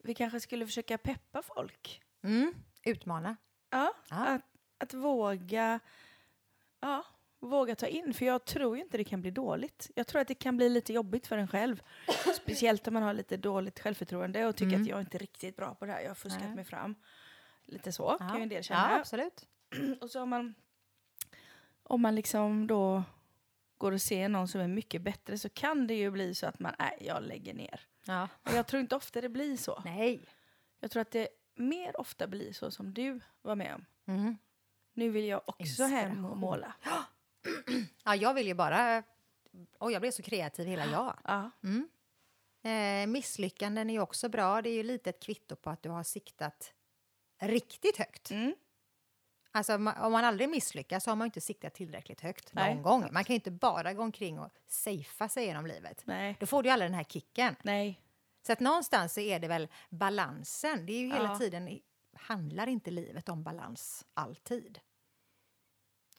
[0.03, 2.01] vi kanske skulle försöka peppa folk.
[2.23, 2.53] Mm.
[2.83, 3.35] Utmana.
[3.69, 4.15] Ja, Ja.
[4.25, 4.41] Att,
[4.77, 5.79] att våga,
[6.79, 7.05] ja,
[7.39, 8.13] våga ta in.
[8.13, 9.91] För jag tror ju inte det kan bli dåligt.
[9.95, 11.81] Jag tror att det kan bli lite jobbigt för en själv.
[12.35, 15.75] Speciellt om man har lite dåligt självförtroende och tycker att jag är inte riktigt bra
[15.75, 16.01] på det här.
[16.01, 16.47] Jag har fuskat Mm.
[16.49, 16.55] Nej.
[16.55, 16.95] mig fram.
[17.65, 18.99] Lite så kan ju en del ja, känna.
[18.99, 19.47] absolut.
[20.01, 20.53] och så om man,
[21.83, 23.03] om man liksom då
[23.77, 26.59] går och ser någon som är mycket bättre så kan det ju bli så att
[26.59, 27.81] man, nej, jag lägger ner.
[28.05, 28.29] Ja.
[28.43, 29.81] Och jag tror inte ofta det blir så.
[29.85, 30.25] Nej.
[30.79, 33.85] Jag tror att det mer ofta blir så som du var med om.
[34.07, 34.37] Mm.
[34.93, 36.75] Nu vill jag också hem och måla.
[38.03, 39.03] Ja, jag vill ju bara...
[39.77, 41.19] Och jag blev så kreativ hela jag.
[41.23, 41.51] Ja.
[42.69, 44.61] Eh, misslyckanden är också bra.
[44.61, 46.73] Det är ju lite ett kvitto på att du har siktat
[47.39, 48.31] riktigt högt.
[48.31, 48.55] Mm.
[49.57, 52.73] Alltså, om man- aldrig misslyckas så har man inte siktat tillräckligt högt Nej.
[52.73, 53.09] någon gång.
[53.11, 56.01] Man kan inte bara gå omkring och safea sig genom livet.
[56.05, 56.37] Nej.
[56.39, 57.55] Då får du ju aldrig den här kicken.
[57.63, 58.01] Nej.
[58.47, 60.85] Så att någonstans så är det väl balansen.
[60.85, 61.37] Det är ju hela Ja.
[61.37, 61.79] tiden,
[62.17, 64.79] handlar inte livet om balans alltid?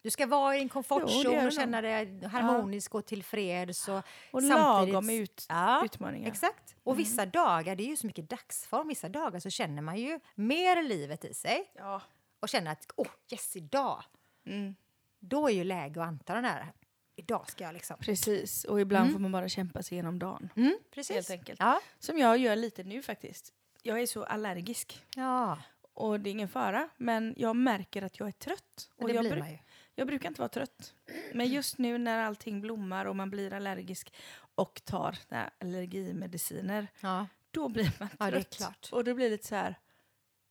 [0.02, 3.88] Du ska vara i det komfortzon och känna dig harmonisk och tillfreds.
[3.88, 3.96] Och,
[4.32, 6.28] Och samtidigt- lagom ut, Ja, utmaningar.
[6.28, 6.76] Exakt.
[6.84, 10.20] Och vissa dagar, det är ju så mycket dagsform, vissa dagar så känner man ju
[10.34, 12.02] mer livet i sig Ja.
[12.40, 14.04] Och känner att åh, yes, idag,
[14.46, 14.74] Mm.
[15.18, 16.72] då är ju läge att anta den här,
[17.16, 17.96] idag ska jag liksom.
[18.00, 18.64] Precis.
[18.64, 20.48] Och ibland får man bara kämpa sig igenom dagen.
[20.56, 21.14] Mm, precis.
[21.14, 21.60] Helt enkelt.
[21.60, 21.80] Ja.
[21.98, 23.52] Som jag gör lite nu faktiskt.
[23.82, 25.04] Jag är så allergisk.
[25.16, 25.58] ja,
[25.94, 26.88] Och det är ingen fara.
[26.96, 28.90] Men jag märker att jag är trött.
[28.96, 29.58] och det jag, blir man ju.
[29.94, 30.94] jag brukar inte vara trött.
[31.34, 34.14] Men just nu när allting blommar och man blir allergisk
[34.54, 35.18] och tar
[35.60, 36.86] allergimediciner.
[37.00, 37.26] Ja.
[37.50, 38.16] Då blir man trött.
[38.20, 38.88] Ja, det är klart.
[38.92, 39.74] Och då blir det lite så här.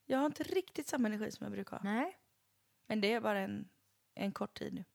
[0.09, 1.83] Jag har inte riktigt samma energi som jag brukar ha.
[1.83, 2.17] Nej,
[2.87, 3.69] Men det är bara en,
[4.15, 4.85] en kort tid nu.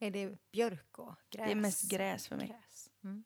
[0.00, 1.46] är det björk och gräs?
[1.46, 2.90] Det är mest gräs för mig Gräs.
[3.04, 3.24] Mm.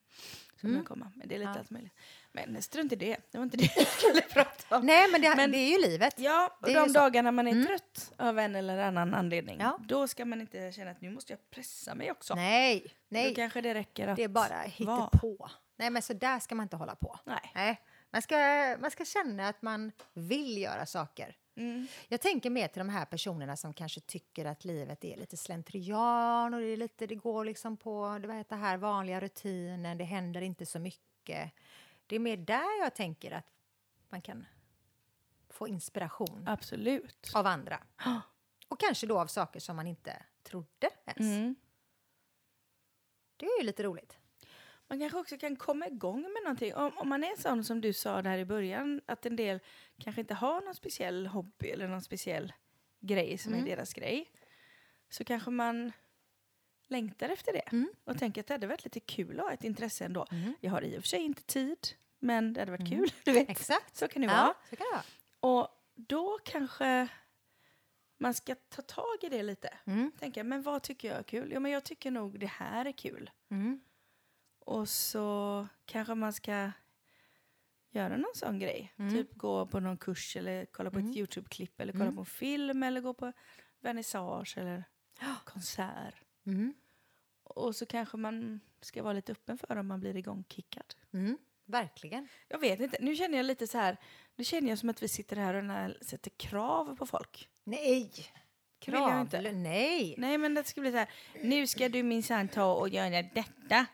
[0.60, 0.84] som Mm.
[0.84, 1.12] komma.
[1.16, 1.58] Men det är lite Ja.
[1.58, 1.92] allt möjligt.
[2.32, 3.16] Men strunt i det.
[3.30, 4.86] Det var inte det jag skulle prata om.
[4.86, 6.14] Nej, men det, Men- det är ju livet.
[6.18, 7.66] Ja, och de dagarna man är Mm.
[7.66, 9.60] trött av en eller annan anledning.
[9.60, 9.78] Ja.
[9.88, 12.34] Då ska man inte känna att nu måste jag pressa mig också.
[12.34, 13.34] Nej, Då nej.
[13.34, 14.60] kanske det räcker att Det är bara vara.
[14.62, 15.50] hittepå.
[15.76, 17.18] Nej, men så där ska man inte hålla på.
[17.24, 17.52] Nej.
[17.54, 17.80] Nej.
[18.16, 18.36] Man, ska,
[18.80, 21.36] man ska känna att man vill göra saker.
[21.54, 21.86] Mm.
[22.08, 26.54] Jag tänker mer till de här personerna som kanske tycker att livet är lite slentrian
[26.54, 30.40] och det, är lite, det går liksom på det, det här vanliga rutinen, det händer
[30.40, 31.52] inte så mycket.
[32.06, 33.46] Det är mer där jag tänker att
[34.08, 34.46] man kan
[35.48, 37.32] få inspiration Absolut.
[37.34, 37.82] av andra.
[38.68, 41.36] Och kanske då av saker som man inte trodde ens.
[41.36, 41.54] Mm.
[43.36, 44.18] Det är ju lite roligt.
[44.88, 46.74] Man kanske också kan komma igång med någonting.
[46.74, 49.60] Om, om man är sån som du sa där i början, att en del
[49.98, 52.52] kanske inte har någon speciell hobby eller någon speciell
[53.00, 53.64] grej som Mm.
[53.66, 54.30] är deras grej.
[55.08, 55.92] Så kanske man
[56.88, 57.88] längtar efter det Mm.
[58.04, 60.26] och tänker att det hade varit lite kul att ha ett intresse ändå.
[60.60, 63.12] Jag har i och för sig inte tid, men det hade varit kul.
[63.24, 63.50] Du vet.
[63.50, 63.96] Exakt.
[63.96, 64.36] Så kan det Mm.
[64.38, 64.54] Ja, vara.
[64.70, 65.04] så kan det vara.
[65.62, 67.08] Och då kanske
[68.18, 69.68] man ska ta tag i det lite.
[69.84, 70.12] Mm.
[70.18, 71.52] Tänka, men vad tycker jag är kul?
[71.52, 73.30] Ja, men jag tycker nog det här är kul.
[74.66, 74.78] Mm.
[74.80, 76.70] Och så kanske man ska
[77.90, 78.92] göra någon sån grej.
[78.98, 79.12] Mm.
[79.14, 82.14] Typ gå på någon kurs eller kolla på ett Youtube-klipp eller kolla Mm.
[82.14, 83.32] på en film eller gå på
[83.80, 84.84] vernissage eller
[85.44, 86.14] konsert.
[86.46, 86.74] Mm.
[87.42, 90.94] Och så kanske man ska vara lite öppen för om man blir igångkickad.
[91.12, 91.38] Mm.
[91.64, 92.28] Verkligen.
[92.48, 93.96] Jag vet inte, nu känner jag lite så här,
[94.36, 97.48] nu känner jag som att vi sitter här och när- sätter krav på folk.
[97.64, 98.12] Nej!
[98.78, 99.28] Krav?
[99.52, 100.14] Nej.
[100.18, 101.08] Nej men det ska bli så här,
[101.42, 103.86] nu ska du minsann ta och göra detta.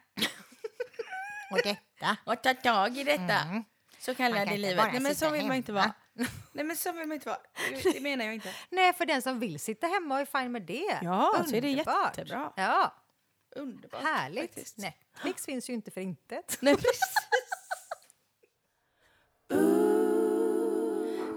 [1.53, 2.17] Och detta.
[2.25, 3.39] Och ta tag i detta.
[3.39, 3.65] Mm.
[3.99, 4.87] Så kallar det livet.
[4.93, 5.83] Nej men så vill man inte vara.
[5.83, 5.95] hemma.
[6.53, 7.39] Nej men så vill man inte vara.
[7.83, 8.55] Det- menar jag inte.
[8.71, 10.99] Nej, för den som vill sitta hemma är fine med det.
[11.03, 12.19] Ja, så är det Underbart.
[12.19, 12.53] jättebra.
[12.57, 12.95] Ja,
[13.57, 14.03] Underbart.
[14.03, 14.55] härligt.
[14.55, 14.79] faktiskt.
[14.79, 16.59] Netflix finns ju inte för intet.
[16.61, 17.15] Nej precis.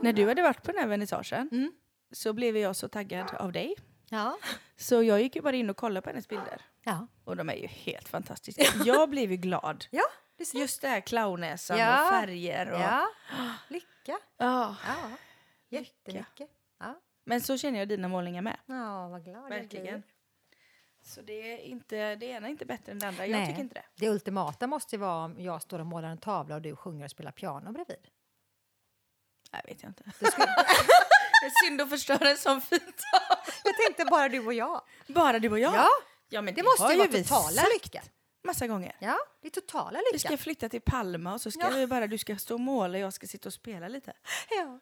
[0.01, 1.71] När du hade varit på den här vernissagen Mm.
[2.11, 3.75] så blev jag så taggad av dig.
[4.09, 4.37] Ja.
[4.77, 6.61] Så jag gick ju bara in och kollade på hennes bilder.
[6.83, 7.07] Ja.
[7.23, 8.63] Och de är ju helt fantastiska.
[8.85, 9.85] Jag blev ju glad.
[9.91, 10.03] Ja,
[10.37, 10.59] du ser.
[10.59, 12.03] Just det här clownnäsan Ja.
[12.03, 12.79] och färger och...
[12.79, 13.07] Ja,
[13.67, 14.19] lycka.
[14.37, 14.75] Ja.
[14.87, 15.09] Ja,
[15.69, 16.49] jättemycket.
[16.79, 18.57] Ja, Men så känner jag dina målningar med.
[18.65, 19.85] ja vad glad jag Verkligen.
[19.85, 20.03] blir.
[21.01, 23.25] Så det är inte, det ena är inte bättre än det andra.
[23.27, 23.47] Jag Nej.
[23.47, 23.85] tycker inte det.
[23.95, 27.05] Det ultimata måste ju vara om jag står och målar en tavla och du sjunger
[27.05, 28.07] och spelar piano bredvid.
[29.51, 30.03] Nej, vet jag inte.
[31.45, 33.43] Det synd att förstöra en sån fin tavla.
[33.63, 34.81] jag tänkte bara du och jag.
[35.07, 35.73] Bara du och jag?
[35.75, 35.89] Ja,
[36.29, 38.03] ja men det måste har ju vara vi totala lycka.
[38.43, 38.95] Massa gånger.
[38.99, 40.27] Ja, det är totala Vi lycka.
[40.27, 41.69] ska flytta till Palma och så ska Ja.
[41.69, 44.13] vi bara, du ska stå och måla och jag ska sitta och spela lite.
[44.49, 44.79] Ja.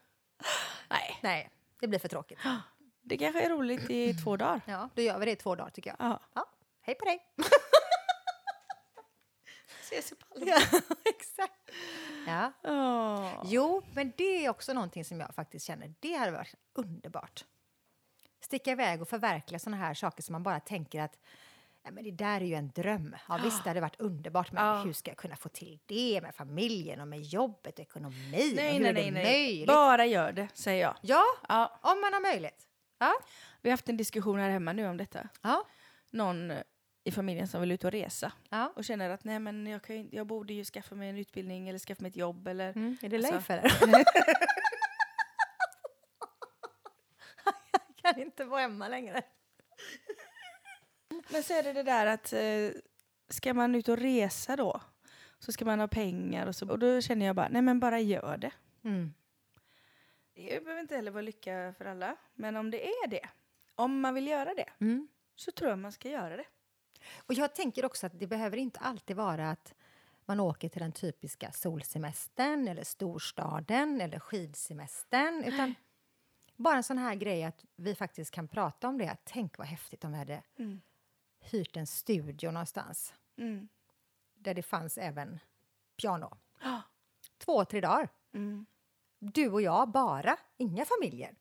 [0.89, 1.49] Nej, Nej,
[1.80, 2.39] det blir för tråkigt.
[3.02, 4.62] det kanske är roligt i två dagar.
[4.67, 6.10] Ja, då gör vi det i två dagar tycker jag.
[6.10, 6.19] Ja.
[6.34, 6.45] Ja,
[6.82, 7.19] hej på dig.
[9.82, 10.45] Ses i Palma.
[10.45, 10.62] Ja,
[11.06, 11.69] exakt.
[12.28, 12.52] Ja.
[12.64, 13.44] Åh.
[13.46, 17.46] Jo, men det är också någonting som jag faktiskt känner, det hade varit underbart.
[18.42, 21.20] Sticka iväg och förverkliga såna här saker som man bara tänker att
[21.84, 23.16] ja, men det där är ju en dröm.
[23.30, 24.82] Ja, visst, det hade varit underbart, men Ja.
[24.84, 28.32] hur ska jag kunna få till det med familjen och med jobbet och ekonomin?
[28.56, 29.68] Nej, hur nej, är det nej, möjligt?
[29.68, 30.96] Bara gör det, säger jag.
[31.02, 31.80] Ja, Ja.
[31.82, 32.68] om man har möjlighet.
[32.98, 33.14] Ja.
[33.62, 35.28] Vi har haft en diskussion här hemma nu om detta.
[35.42, 35.64] Ja.
[36.12, 36.54] Någon
[37.04, 38.74] i familjen som vill ut och resa ja.
[38.76, 41.70] och känner att nej men jag, kan ju, jag borde ju skaffa mig en utbildning
[41.70, 43.72] eller skaffa mig ett jobb eller Mm, är det Alltså- Leif eller?
[47.86, 49.22] jag kan inte vara hemma längre.
[51.32, 52.82] Men så är det det där att eh,
[53.30, 54.82] ska man ut och resa då
[55.39, 56.70] så ska man ha pengar och så.
[56.70, 58.52] Och då känner jag bara, nej men bara gör det.
[58.84, 59.13] Mm.
[60.36, 62.16] Det behöver inte heller vara lycka för alla.
[62.34, 63.30] Men om det är det,
[63.76, 65.08] om man vill göra det, Mm.
[65.36, 66.46] så tror jag man ska göra det.
[67.28, 69.74] Och jag tänker också att det behöver inte alltid vara att
[70.26, 75.44] man åker till den typiska solsemestern eller storstaden eller skidsemestern.
[75.44, 75.76] Utan
[76.56, 79.18] bara en sån här grej att vi faktiskt kan prata om det.
[79.24, 80.82] Tänk vad häftigt om vi hade Mm.
[81.39, 83.68] hyrt en studio någonstans Mm.
[84.34, 85.39] där det fanns även
[85.98, 86.38] piano.
[86.62, 86.82] Ja.
[87.38, 88.10] Två, tre dagar.
[88.34, 88.66] Mm.
[89.20, 91.36] Du och jag bara, inga familjer.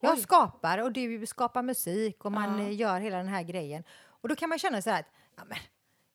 [0.00, 0.20] Jag Oj.
[0.22, 2.64] skapar och du skapar musik och man Ja.
[2.64, 3.84] eh, gör hela den här grejen.
[4.20, 5.58] Och då kan man känna så här att, ja men,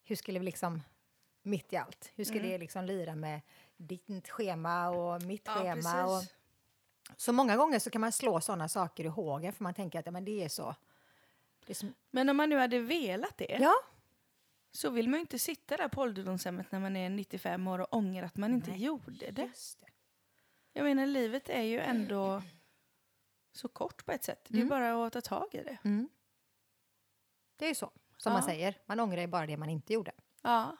[0.04, 0.82] hur skulle vi liksom,
[1.42, 2.50] mitt i allt, hur ska Mm.
[2.50, 3.40] det liksom lira med
[3.76, 6.06] ditt schema och mitt Ja, schema?
[6.06, 6.22] Och,
[7.16, 10.06] så många gånger så kan man slå sådana saker i hågen för man tänker att
[10.06, 10.74] ja, men det är så.
[11.66, 13.74] Det är som, Men om man nu hade velat det ja,
[14.72, 17.94] så vill man ju inte sitta där på ålderdomshemmet när man är 95 år och
[17.94, 19.30] ångra att man inte Nej, gjorde det.
[19.30, 19.50] det.
[20.72, 22.42] Jag menar, livet är ju ändå
[23.52, 24.44] så kort på ett sätt.
[24.48, 24.68] Det är Mm.
[24.68, 25.78] bara att ta tag i det.
[25.84, 26.08] Mm.
[27.56, 28.46] Det är ju så, som man Ja.
[28.48, 28.78] säger.
[28.86, 30.12] Man ångrar ju bara det man inte gjorde.
[30.42, 30.76] Ja.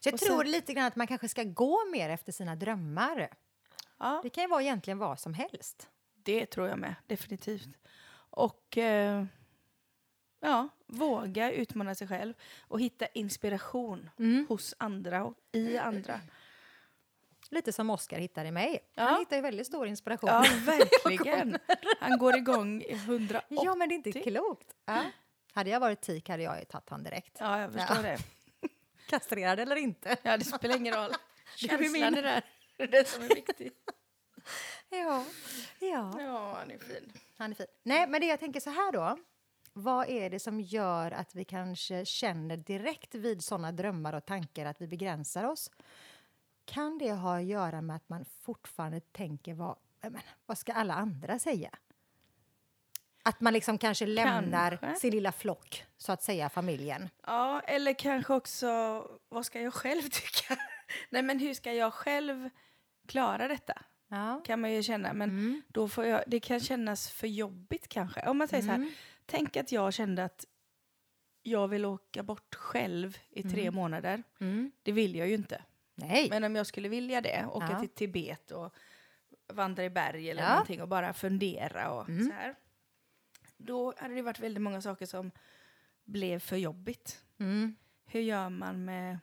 [0.00, 2.56] Så jag Och tror sen- lite grann att man kanske ska gå mer efter sina
[2.56, 3.28] drömmar.
[3.98, 5.88] ja, Det kan ju vara egentligen vad som helst.
[6.14, 6.94] det tror jag med.
[7.06, 7.68] Definitivt.
[8.30, 9.24] Och eh,
[10.40, 14.46] ja, våga utmana sig själv och hitta inspiration Mm.
[14.48, 16.20] hos andra och i andra.
[17.50, 18.78] Lite som Oscar hittar i mig.
[18.94, 19.02] Ja.
[19.02, 20.28] Han hittar ju väldigt stor inspiration.
[20.30, 21.58] Ja, verkligen.
[22.00, 23.58] Han går igång i 180.
[23.64, 24.74] Ja, men det är inte klokt.
[24.84, 25.02] Ja.
[25.56, 27.36] Hade jag varit tik hade jag ju tagit han direkt.
[27.40, 28.02] Ja, jag förstår Ja.
[28.02, 28.18] det.
[29.08, 30.16] Kastrerad eller inte.
[30.22, 31.10] Ja, det spelar ingen roll.
[31.56, 32.42] Känslan är där.
[32.76, 33.74] Det är det som är viktigt.
[34.88, 35.24] Ja.
[35.80, 37.12] ja, Ja, han är fin.
[37.38, 37.66] han är fin.
[37.82, 39.18] Nej, men det jag tänker så här då.
[39.72, 44.66] Vad är det som gör att vi kanske känner direkt vid såna drömmar och tankar
[44.66, 45.70] att vi begränsar oss?
[46.64, 50.94] Kan det ha att göra med att man fortfarande tänker vad, menar, vad ska alla
[50.94, 51.70] andra säga?
[53.28, 55.00] Att man liksom kanske lämnar Kanske.
[55.00, 57.08] sin lilla flock, så att säga, familjen.
[57.26, 58.66] Ja, eller kanske också,
[59.28, 60.56] vad ska jag själv tycka?
[61.10, 62.50] Nej, men hur ska jag själv
[63.08, 63.82] klara detta?
[64.08, 64.40] Ja.
[64.44, 65.12] Kan man ju känna.
[65.12, 65.62] Men Mm.
[65.68, 68.28] då får jag, det kan kännas för jobbigt kanske.
[68.28, 68.82] Om man säger så Mm.
[68.82, 68.92] här,
[69.26, 70.44] tänk att jag kände att
[71.42, 74.22] jag vill åka bort själv i tre månader.
[74.40, 74.72] Mm.
[74.82, 75.62] Det vill jag ju inte.
[75.94, 76.26] Nej.
[76.30, 77.80] Men om jag skulle vilja det, åka Ja.
[77.80, 78.74] till Tibet och
[79.52, 80.46] vandra i berg eller Ja.
[80.46, 80.54] Mm.
[80.56, 82.54] någonting och bara fundera och så här.
[83.56, 85.30] Då hade det varit väldigt många saker som
[86.04, 87.22] blev för jobbigt.
[87.38, 87.76] Mm.
[88.06, 89.18] Hur gör man med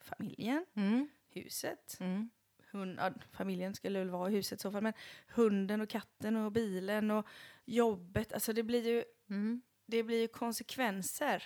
[0.00, 1.08] familjen, Mm.
[1.30, 1.96] huset?
[2.00, 2.30] Mm.
[2.70, 4.92] Hund, ja, familjen skulle väl vara i huset i så fall, men
[5.28, 7.26] hunden och katten och bilen och
[7.64, 8.32] jobbet.
[8.32, 9.62] Alltså det blir ju, Mm.
[9.86, 11.42] det blir ju konsekvenser.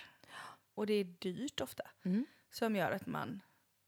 [0.73, 1.83] Och det är dyrt ofta.
[2.05, 2.25] Mm.
[2.51, 3.41] Som gör att man,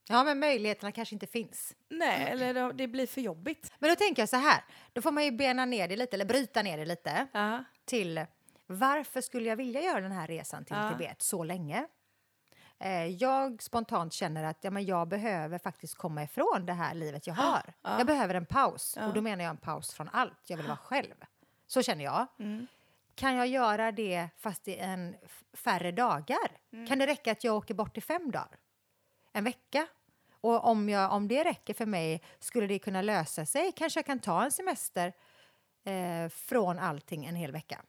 [0.10, 1.75] Ja, men möjligheterna kanske inte finns.
[1.89, 3.73] nej, eller det blir för jobbigt.
[3.80, 6.25] Men då tänker jag så här, då får man ju bena ner det lite, eller
[6.25, 7.63] bryta ner det lite Ja.
[7.86, 8.26] Till
[8.67, 10.89] varför skulle jag vilja göra den här resan till Ja.
[10.89, 11.88] Tibet så länge?
[12.80, 17.28] Eh, jag spontant känner att ja, men jag behöver faktiskt komma ifrån det här livet
[17.28, 17.74] jag har.
[17.82, 17.98] Ja.
[17.98, 20.39] Jag behöver en paus, och då menar jag en paus från allt.
[20.48, 21.15] Jag vill vara själv.
[21.67, 22.28] Så känner jag.
[22.39, 22.67] Mm.
[23.15, 25.15] kan jag göra det fast i en
[25.54, 26.60] färre dagar?
[26.88, 28.60] Kan det räcka att jag åker bort i fem dagar?
[29.34, 29.88] En vecka?
[30.41, 33.72] Och om, jag, om det räcker för mig, skulle det kunna lösa sig?
[33.72, 35.13] Kanske jag kan ta en semester
[35.84, 37.82] eh, från allting en hel vecka.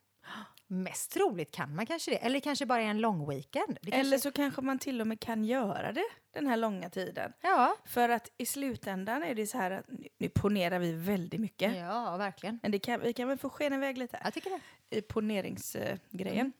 [0.67, 2.17] Mest troligt kan man kanske det.
[2.17, 3.77] Eller kanske bara en lång weekend.
[3.81, 6.89] Det Eller kanske, så kanske man till och med kan göra det den här långa
[6.89, 7.33] tiden.
[7.41, 11.39] ja, För att i slutändan är det så här att, nu- nu ponerar vi väldigt
[11.39, 11.77] mycket.
[11.77, 12.59] ja, verkligen.
[12.61, 14.49] Men det kan, vi kan väl få skena iväg lite här Jag tycker
[14.89, 14.97] det.
[14.97, 16.39] i poneringsgrejen.
[16.39, 16.51] Mm.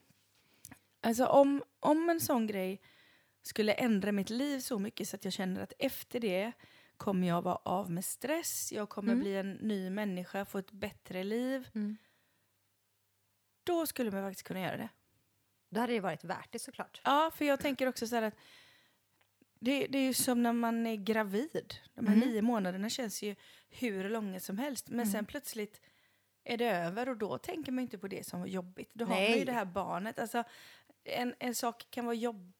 [1.01, 2.81] Alltså om, om en sån grej
[3.41, 6.51] skulle ändra mitt liv så mycket så att jag känner att efter det
[6.97, 9.23] kommer jag vara av med stress, jag kommer Mm.
[9.23, 11.67] bli en ny människa, få ett bättre liv.
[11.75, 11.97] Mm.
[13.63, 14.89] Då skulle man faktiskt kunna göra det.
[15.69, 17.01] Då hade det varit värt det såklart.
[17.03, 18.35] Ja, för jag tänker också så här att
[19.59, 21.73] det, det är ju som när man är gravid.
[21.93, 22.29] De här Mm.
[22.29, 23.35] nio månaderna känns ju
[23.69, 24.89] hur långa som helst.
[24.89, 25.81] Men sen plötsligt
[26.43, 28.89] är det över och då tänker man inte på det som var jobbigt.
[28.93, 29.45] Då har man ju Nej.
[29.45, 30.19] det här barnet.
[30.19, 30.43] Alltså,
[31.03, 32.53] en, en sak kan vara jobbig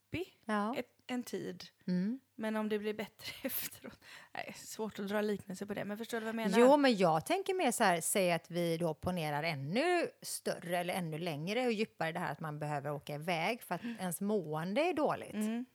[0.45, 0.76] Ja.
[0.78, 1.63] ett, en tid.
[1.88, 2.19] Mm.
[2.36, 3.99] Men om det blir bättre efteråt.
[4.34, 5.86] Nej, svårt att dra liknelse på det.
[5.86, 6.60] Men förstår du vad jag menar?
[6.60, 10.93] Jo, men jag tänker mer så här, säg att vi då ponerar ännu större eller
[10.93, 14.82] ännu längre och djupare det här att man behöver åka iväg för att ens mående
[14.82, 15.34] är dåligt.
[15.34, 15.65] Mm.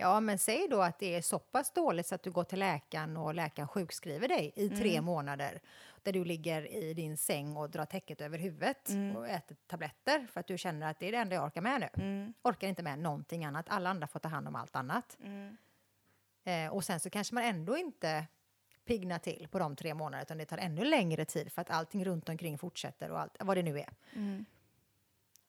[0.00, 2.58] Ja, men säg då att det är så pass dåligt så att du går till
[2.58, 5.60] läkaren och läkaren sjukskriver dig i tre månader
[6.02, 10.40] där du ligger i din säng och drar täcket över huvudet och äter tabletter för
[10.40, 12.02] att du känner att det är det enda jag orkar med nu.
[12.02, 12.34] Mm.
[12.42, 13.66] Orkar inte med någonting annat.
[13.68, 15.18] Alla andra får ta hand om allt annat.
[15.24, 15.56] Mm.
[16.44, 18.26] Eh, och sen så kanske man ändå inte
[18.84, 22.04] piggnar till på de tre månaderna utan det tar ännu längre tid för att allting
[22.04, 23.90] runt omkring fortsätter och allt, vad det nu är.
[24.12, 24.44] Mm.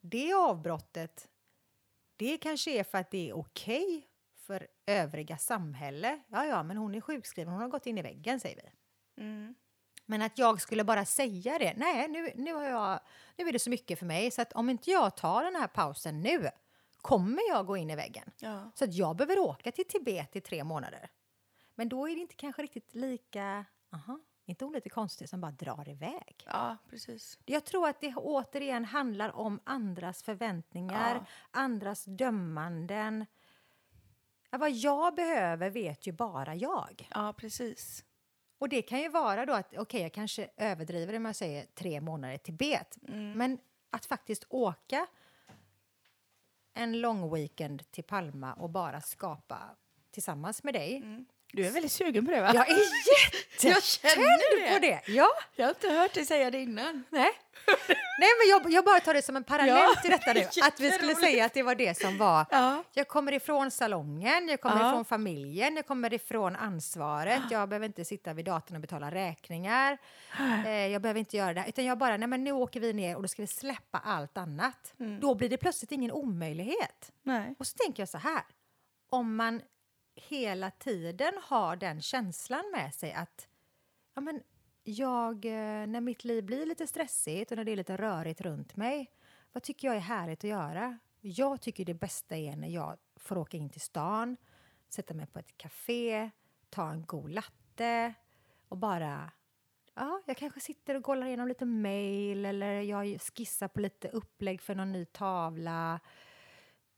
[0.01, 1.27] Det avbrottet,
[2.15, 4.05] det kanske är för att det är okej
[4.49, 6.19] för övriga samhälle.
[6.27, 8.71] Ja, ja, men hon är sjukskriven, hon har gått in i väggen, säger vi.
[9.23, 9.55] Mm.
[10.05, 12.99] Men att jag skulle bara säga det, nej, nu, nu, har jag,
[13.37, 15.67] nu är det så mycket för mig så att om inte jag tar den här
[15.67, 16.49] pausen nu
[17.01, 18.31] kommer jag gå in i väggen.
[18.39, 18.71] Ja.
[18.75, 21.09] Så att jag behöver åka till Tibet i tre månader.
[21.75, 25.51] Men då är det inte kanske riktigt lika, aha, inte hon lite konstigt som bara
[25.51, 26.43] drar iväg.
[26.45, 27.39] ja, precis.
[27.45, 31.25] Jag tror att det återigen handlar om andras förväntningar, Ja.
[31.51, 33.25] andras dömanden.
[34.51, 37.07] Ja, vad jag behöver vet ju bara jag.
[37.13, 38.05] Ja, precis.
[38.59, 41.63] Och det kan ju vara då att, okej, jag kanske överdriver det med att säga
[41.75, 42.97] tre månader i Tibet.
[43.35, 43.57] Men
[43.89, 45.07] att faktiskt åka
[46.73, 49.59] en lång weekend till Palma och bara skapa
[50.11, 51.03] tillsammans med dig.
[51.53, 52.51] Du är väldigt sugen på det va?
[52.53, 52.77] Jag är
[53.63, 55.01] Jag jättetänd på det!
[55.07, 57.03] Ja, Jag har inte hört dig säga det innan.
[57.09, 57.31] nej.
[58.19, 60.39] nej men jag, jag bara tar det som en parallell Ja, till detta nu.
[60.67, 62.83] Att vi skulle säga att det var det som var Ja.
[62.93, 64.89] Jag kommer ifrån salongen, jag kommer Ja.
[64.89, 67.41] ifrån familjen, jag kommer ifrån ansvaret.
[67.51, 69.97] Jag behöver inte sitta vid datorn och betala räkningar.
[70.65, 71.65] Eh, jag behöver inte göra det.
[71.67, 74.37] Utan jag bara, nej men nu åker vi ner och då ska vi släppa allt
[74.37, 74.93] annat.
[75.21, 77.11] Då blir det plötsligt ingen omöjlighet.
[77.23, 77.55] Nej.
[77.59, 78.41] Och så tänker jag så här.
[79.09, 79.61] Om man
[80.29, 83.47] hela tiden har den känslan med sig att
[84.15, 84.41] ja, men
[84.89, 88.75] jag, eh, när mitt liv blir lite stressigt och när det är lite rörigt runt
[88.75, 89.11] mig,
[89.51, 90.99] vad tycker jag är härligt att göra?
[91.21, 94.37] Jag tycker det bästa är när jag får åka in till stan,
[94.89, 96.29] sätta mig på ett café,
[96.69, 98.13] ta en god latte
[98.67, 99.31] och bara
[99.93, 104.61] Ja, jag kanske sitter och kollar igenom lite mejl eller jag skissar på lite upplägg
[104.61, 105.99] för någon ny tavla.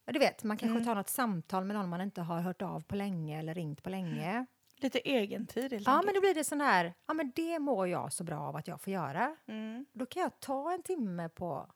[0.05, 2.95] Du vet, man kanske tar något samtal med någon man inte har hört av på
[2.95, 4.45] länge eller ringt på länge.
[4.81, 6.05] Lite egentid helt Ja, enkelt.
[6.05, 8.67] men då blir det sån här, ja men det mår jag så bra av att
[8.67, 9.35] jag får göra.
[9.47, 9.85] Mm.
[9.93, 11.71] Då kan jag ta en timme på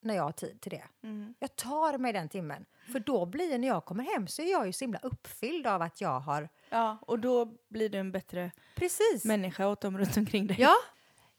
[0.00, 0.84] när jag har tid till det.
[1.02, 1.34] Mm.
[1.38, 2.64] Jag tar mig den timmen.
[2.92, 5.82] För då blir när jag kommer hem så är jag ju så himla uppfylld av
[5.82, 6.48] att jag har...
[6.70, 9.24] Ja, och då blir du en bättre Precis!
[9.24, 10.56] människa åt dem runt omkring dig.
[10.60, 10.74] Ja.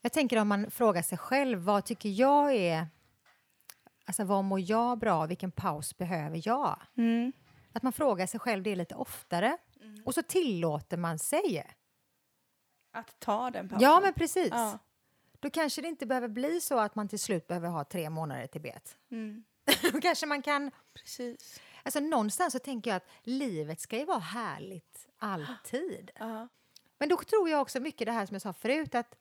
[0.02, 2.88] Jag tänker om man frågar sig själv, vad tycker jag är...
[4.06, 5.26] Alltså vad mår jag bra?
[5.26, 6.80] Vilken paus behöver jag?
[6.98, 7.34] Mm.
[7.74, 9.58] Att man frågar sig själv det lite oftare.
[10.06, 11.76] Och så tillåter man sig.
[12.92, 13.84] Att ta den pausen.
[13.84, 14.50] Ja, men precis.
[14.52, 14.80] Ja.
[15.40, 18.44] Då kanske det inte behöver bli så att man till slut behöver ha tre månader
[18.44, 18.98] i Tibet.
[19.12, 19.44] Mm.
[19.94, 20.72] Då kanske man kan...
[20.94, 21.62] Precis.
[21.84, 26.12] Alltså någonstans så tänker jag att livet ska ju vara härligt alltid.
[26.16, 26.48] Ja.
[26.98, 29.16] Men då tror jag också mycket det här som jag sa förut att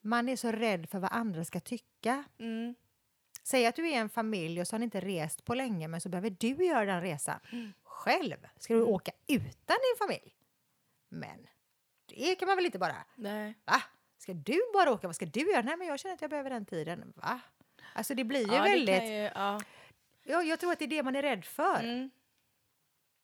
[0.00, 2.24] man är så rädd för vad andra ska tycka.
[2.38, 2.74] Mm.
[3.42, 6.00] Säg att du är en familj och så har ni inte rest på länge men
[6.00, 7.40] så behöver du göra den resan
[8.00, 8.36] själv.
[8.56, 10.34] Ska du åka utan din familj?
[11.08, 11.46] Men
[12.06, 12.96] det kan man väl inte bara...
[13.14, 13.54] Nej.
[13.64, 13.82] Va?
[14.18, 15.06] Ska du bara åka?
[15.06, 15.62] Vad ska du göra?
[15.62, 17.12] Nej, men jag känner att jag behöver den tiden.
[17.16, 17.40] Va?
[17.94, 19.02] Alltså det blir ju Ja, väldigt...
[19.02, 19.60] ju, ja.
[20.22, 21.80] Ja, jag tror att det är det man är rädd för.
[21.80, 22.10] Mm.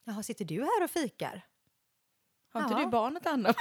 [0.04, 1.46] Jaha, sitter du här och fikar?
[2.52, 2.78] Har inte Ja.
[2.78, 3.54] du barn att ta hand om?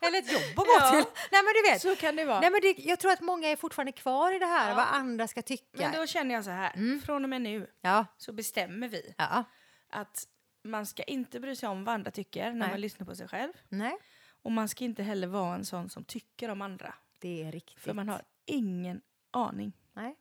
[0.00, 0.90] eller ett jobb att gå Ja.
[0.90, 1.04] till.
[1.32, 1.82] Nej, men du vet.
[1.82, 2.40] Så kan det vara.
[2.40, 4.74] Nej, men det, jag tror att många är fortfarande kvar i det här, Ja.
[4.76, 5.66] vad andra ska tycka.
[5.78, 9.44] Men då känner jag så här, från och med nu Ja, så bestämmer vi ja,
[9.92, 10.28] att
[10.64, 12.68] man ska inte bry sig om vad andra tycker när Nej.
[12.68, 13.52] man lyssnar på sig själv.
[13.68, 13.96] nej,
[14.42, 16.94] Och man ska inte heller vara en sån som tycker om andra.
[17.18, 17.80] det är riktigt.
[17.80, 20.16] För man har ingen aning Nej.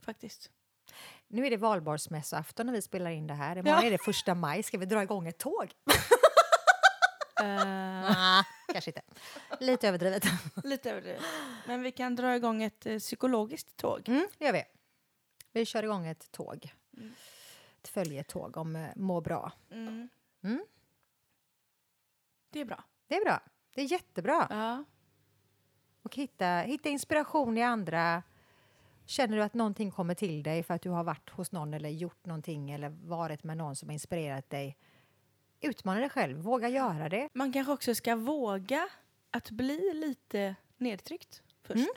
[0.00, 0.50] faktiskt.
[1.28, 3.56] Nu är det valborgsmässoafton när vi spelar in det här.
[3.56, 3.86] Imorgon Ja.
[3.86, 4.62] är det första maj.
[4.62, 5.72] Ska vi dra igång ett tåg?
[7.40, 8.42] Eh,
[8.72, 9.02] Kanske inte.
[9.60, 10.24] Lite överdrivet.
[10.64, 11.22] lite överdrivet.
[11.66, 14.08] Men vi kan dra igång ett eh, psykologiskt tåg.
[14.08, 14.62] Mm, det gör vi.
[15.52, 16.72] Vi kör igång ett tåg.
[17.82, 19.52] Ett följetåg om eh, må bra.
[19.70, 20.08] Mm.
[20.42, 20.64] Mm.
[22.50, 22.84] Det är bra.
[23.06, 23.40] Det är bra.
[23.74, 24.46] Det är jättebra.
[24.50, 24.84] Ja.
[26.02, 28.22] Och hitta, hitta inspiration i andra.
[29.06, 31.88] Känner du att någonting kommer till dig för att du har varit hos någon eller
[31.88, 34.76] gjort någonting eller varit med någon som har inspirerat dig.
[35.60, 36.38] Utmana dig själv.
[36.38, 37.28] Våga göra det.
[37.32, 38.88] Man kanske också ska våga
[39.30, 41.76] att bli lite nedtryckt först.
[41.76, 41.88] Mm.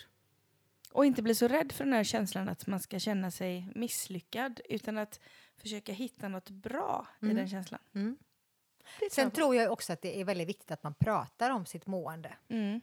[0.95, 4.59] Och inte bli så rädd för den här känslan att man ska känna sig misslyckad
[4.69, 5.19] utan att
[5.57, 7.37] försöka hitta något bra i Mm.
[7.37, 7.81] den känslan.
[7.95, 8.17] Mm.
[9.11, 12.33] Sen tror jag också att det är väldigt viktigt att man pratar om sitt mående.
[12.49, 12.81] Mm.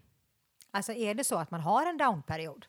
[0.70, 2.66] Alltså är det så att man har en downperiod,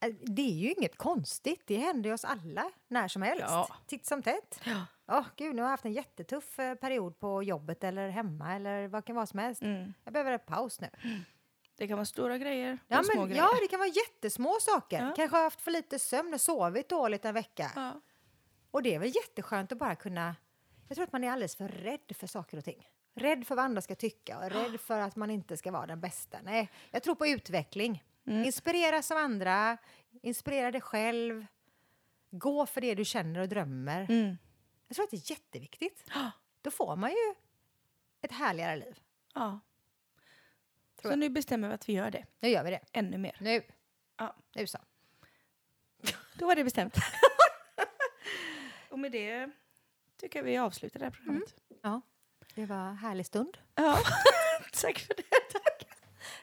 [0.00, 1.62] eh, det är ju inget konstigt.
[1.66, 3.44] Det händer ju oss alla när som helst.
[3.48, 3.68] Ja.
[3.86, 4.60] Titt som tätt.
[4.64, 4.86] Ja.
[5.06, 8.88] Åh gud, nu har jag haft en jättetuff eh, period på jobbet eller hemma eller
[8.88, 9.62] vad kan vara som helst.
[9.62, 9.94] Mm.
[10.04, 10.88] Jag behöver en paus nu.
[11.76, 13.42] Det kan vara stora grejer Ja, och små men, grejer.
[13.42, 15.02] ja, det kan vara jättesmå saker.
[15.02, 15.12] Ja.
[15.16, 17.70] Kanske har haft för lite sömn och sovit dåligt en vecka.
[17.76, 18.00] Ja.
[18.70, 20.36] Och det är väl jätteskönt att bara kunna...
[20.88, 22.88] Jag tror att man är alldeles för rädd för saker och ting.
[23.14, 26.00] Rädd för vad andra ska tycka och rädd för att man inte ska vara den
[26.00, 26.38] bästa.
[26.42, 28.04] Nej, jag tror på utveckling.
[28.26, 29.76] Inspireras av andra,
[30.22, 31.46] inspirera dig själv.
[32.30, 34.06] Gå för det du känner och drömmer.
[34.10, 34.36] Mm.
[34.88, 36.10] Jag tror att det är jätteviktigt.
[36.62, 37.34] Då får man ju
[38.22, 39.00] ett härligare liv.
[39.34, 39.60] ja.
[41.04, 41.18] Tror Så jag.
[41.18, 42.80] nu bestämmer vi att vi gör det Nu gör vi det.
[42.92, 43.36] ännu mer.
[43.40, 43.62] Nu.
[44.18, 44.36] Ja.
[44.54, 44.78] Nu så.
[46.34, 46.96] Då var det bestämt.
[48.88, 49.50] och med det
[50.20, 51.54] tycker jag vi avslutar det här programmet.
[51.82, 52.00] Ja,
[52.54, 53.58] det var en härlig stund.
[53.74, 53.98] Ja,
[54.82, 55.22] tack för det.
[55.52, 55.88] Tack.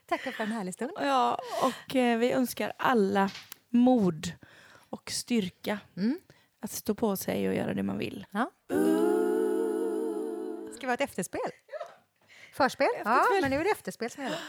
[0.05, 0.91] Tackar för en härlig stund.
[0.99, 3.30] Ja, och eh, vi önskar alla
[3.70, 4.32] mod
[4.89, 6.20] och styrka Mm.
[6.59, 8.26] att stå på sig och göra det man vill.
[8.32, 8.51] Ja.
[10.76, 11.41] Ska vi ha ett efterspel?
[12.52, 12.88] Förspel?
[13.06, 14.39] Ja, men nu är det efterspel som gäller.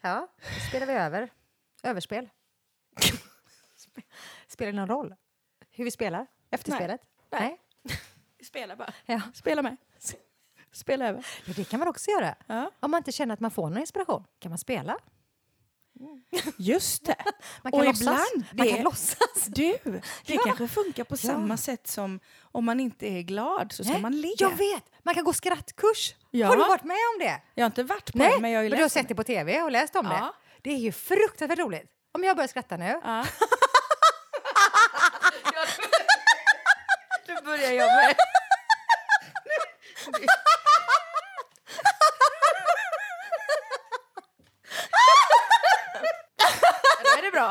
[0.00, 1.30] Ja, då spelar vi över.
[1.82, 2.28] Överspel.
[3.76, 4.02] Spe-
[4.46, 5.14] Spelar det någon roll
[5.70, 6.26] hur vi spelar?
[6.50, 7.00] Efterspelet?
[7.30, 7.60] Nej.
[8.44, 8.92] Spela bara.
[9.06, 9.20] Ja.
[9.34, 9.76] Spela med.
[10.72, 11.26] Spela över.
[11.46, 12.34] ja, det kan man också göra.
[12.46, 12.70] Ja.
[12.80, 14.98] Om man inte känner att man får någon inspiration kan man spela.
[16.56, 17.16] Just det.
[17.62, 18.00] Man kan och låtsas.
[18.00, 19.44] ibland, Man det, kan låtsas.
[19.46, 20.00] du, det
[20.34, 20.42] Ja.
[20.44, 21.28] kanske funkar på Ja.
[21.28, 24.34] samma sätt som om man inte är glad så ska Nej, man le.
[24.38, 24.82] Jag vet!
[25.02, 26.14] Man kan gå skrattkurs.
[26.30, 26.46] Ja.
[26.46, 27.40] Har du varit med om det?
[27.54, 29.08] Jag har inte varit på Nej, det, men jag har ju men du har sett
[29.08, 30.32] det på tv och läst om det.
[30.62, 31.90] Det är ju fruktansvärt roligt.
[32.12, 33.00] Om jag börjar skratta nu.
[33.04, 33.26] Ja.
[37.28, 38.14] Nu börjar jag med.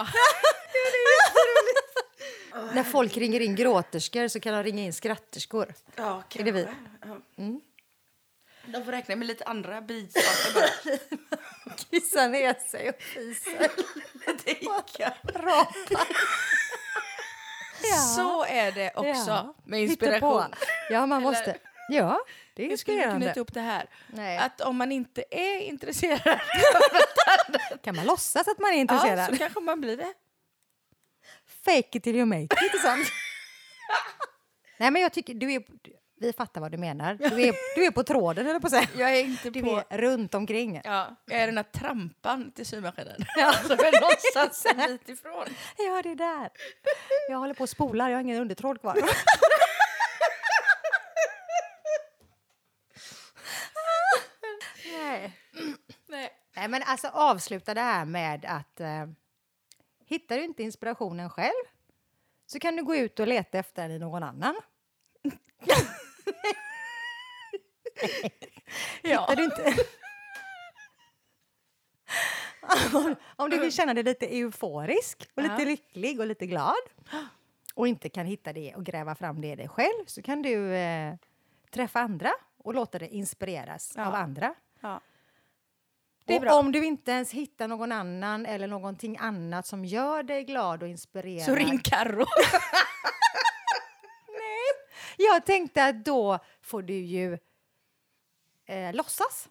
[0.73, 1.73] Då är det
[2.53, 2.71] bra.
[2.73, 5.73] När folk ringer in gråterskor så kan de ringa in skratterskor.
[5.95, 6.67] Ja, Är det vi?
[7.05, 7.17] Ja.
[8.67, 10.95] De får räkna med lite andra bisaker bara.
[11.91, 13.71] Kissar ner sig och fiser.
[14.27, 15.13] Lite hicka.
[15.23, 16.07] Rapar.
[17.83, 17.97] Ja.
[17.97, 19.55] Så är det också Ja.
[19.65, 20.43] med inspiration.
[20.89, 21.57] Ja, man Eller- måste.
[21.89, 22.19] Ja,
[22.53, 23.25] det är Jag skulle inspirerande.
[23.25, 23.89] knyta upp det här.
[24.07, 24.37] Nej.
[24.37, 26.39] Att om man inte är intresserad,
[27.86, 29.29] Kan man låtsas att man är ja, intresserad?
[29.29, 30.13] så kanske man blir det.
[31.65, 32.51] Fake it till you make it.
[32.63, 33.07] Inte sant?
[34.77, 35.63] Nej, men jag tycker du är...
[36.19, 37.13] Vi fattar vad du menar.
[37.13, 38.88] Du är, du är på tråden, eller på säga.
[38.97, 39.83] Jag är inte Du på...
[39.89, 40.81] är runt omkring.
[40.83, 43.15] Ja, jag är den här trampan till symaskinen.
[43.38, 43.53] Ja.
[43.53, 45.45] Som är någonstans en bit ifrån.
[45.77, 46.49] Ja, det är där.
[47.29, 48.95] Jag håller på att spola, jag har ingen undertråd kvar.
[54.91, 55.33] Nej.
[56.55, 56.67] Nej.
[56.67, 59.05] Men alltså avsluta det här med att eh,
[60.05, 61.63] hittar du inte inspirationen själv
[62.45, 64.55] så kan du gå ut och leta efter den i någon annan.
[69.01, 69.21] Ja.
[69.29, 69.85] Hittar du inte...
[72.93, 75.65] om, om du vill känna dig lite euforisk och lite Ja.
[75.65, 76.75] lycklig och lite glad
[77.73, 80.73] och inte kan hitta det och gräva fram det i dig själv så kan du
[80.75, 81.15] eh,
[81.71, 84.05] träffa andra och låta dig inspireras Ja.
[84.07, 84.55] av andra.
[84.79, 85.01] Ja.
[86.26, 86.53] Det är och bra.
[86.53, 90.89] om du inte ens hittar någon annan eller någonting annat som gör dig glad och
[90.89, 91.45] inspirerad.
[91.45, 92.26] Så ring Carro.
[95.17, 97.38] Jag tänkte att då får du ju
[98.65, 99.49] eh, låtsas.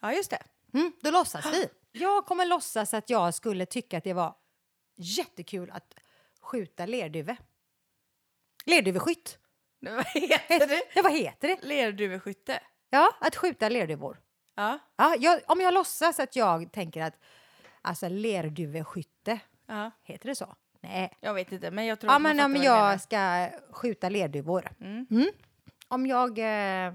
[0.00, 0.42] Ja, just det.
[0.74, 1.68] Mm, då låtsas vi.
[1.92, 4.34] Jag kommer låtsas att jag skulle tycka att det var
[4.96, 5.94] jättekul att
[6.40, 7.36] skjuta lerduve.
[8.66, 9.38] Lerduveskytt.
[9.80, 10.82] Vad heter det?
[10.94, 11.58] Ja, vad heter det?
[11.62, 12.62] Lerduveskytte.
[12.90, 14.20] Ja, att skjuta lerduvor.
[14.54, 14.78] Ja.
[14.96, 17.14] Ja, jag, om jag låtsas att jag tänker att
[17.82, 19.90] alltså lerduveskytte, ja.
[20.02, 20.54] heter det så?
[20.80, 21.12] Nej.
[21.20, 22.90] Jag vet inte, men jag tror Ja, att men om du menar.
[22.90, 24.70] jag ska skjuta lerduvor.
[24.80, 25.06] Mm.
[25.10, 25.26] Mm.
[25.88, 26.38] Om jag...
[26.38, 26.94] Eh,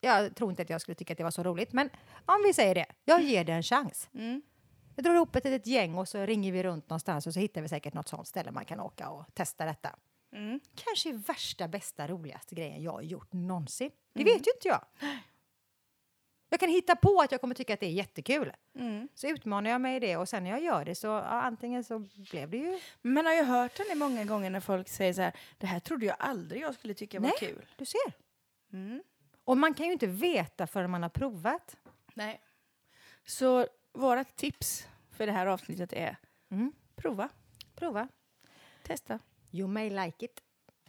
[0.00, 1.90] jag tror inte att jag skulle tycka att det var så roligt, men
[2.26, 2.86] om vi säger det.
[3.04, 4.08] Jag ger det en chans.
[4.14, 4.42] Mm.
[4.96, 7.62] Jag drar ihop ett litet gäng och så ringer vi runt någonstans och så hittar
[7.62, 9.96] vi säkert något sånt ställe man kan åka och testa detta.
[10.32, 10.60] Mm.
[10.74, 13.90] Kanske värsta, bästa, roligaste grejen jag har gjort någonsin.
[14.14, 14.34] Det Mm.
[14.34, 14.84] vet ju inte jag.
[16.48, 18.52] Jag kan hitta på att jag kommer tycka att det är jättekul.
[18.74, 19.08] Mm.
[19.14, 21.84] Så utmanar jag mig i det och sen när jag gör det så ja, antingen
[21.84, 21.98] så
[22.30, 22.80] blev det ju...
[23.02, 25.80] Men man har ju hört det många gånger när folk säger så här, det här
[25.80, 27.36] trodde jag aldrig jag skulle tycka var Nej.
[27.38, 27.66] kul.
[27.76, 28.12] Du ser.
[28.72, 29.02] Mm.
[29.44, 31.76] Och man kan ju inte veta förrän man har provat.
[32.14, 32.40] Nej.
[33.26, 36.16] Så vårt tips för det här avsnittet är
[36.50, 36.72] Mm.
[36.96, 37.28] prova,
[37.74, 38.08] Prova.
[38.82, 39.18] testa.
[39.50, 40.40] You may like it.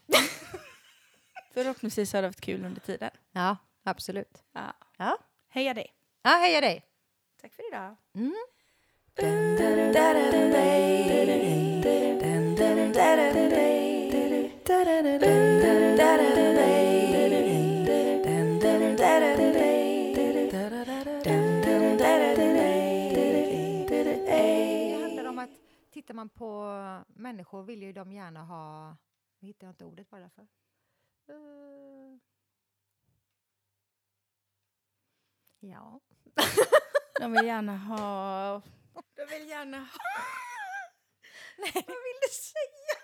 [1.53, 3.09] Förhoppningsvis har du haft kul under tiden.
[3.31, 4.43] Ja, absolut.
[4.53, 4.73] Ja.
[4.97, 5.17] Ja,
[5.55, 5.93] Heja dig!
[6.21, 6.83] ja heja dig.
[7.41, 7.95] Tack för idag.
[8.13, 8.35] Mm.
[9.15, 9.25] Det
[25.01, 25.49] handlar om att
[25.91, 28.97] tittar man på människor vill ju de gärna ha...
[29.39, 30.41] Nu hittar jag inte ordet bara för.
[30.41, 31.65] Eh.
[35.59, 35.99] Ja.
[37.19, 38.61] De vill gärna ha...
[39.15, 39.87] De vill gärna ha...
[41.57, 42.99] Nej, vad vill du säga?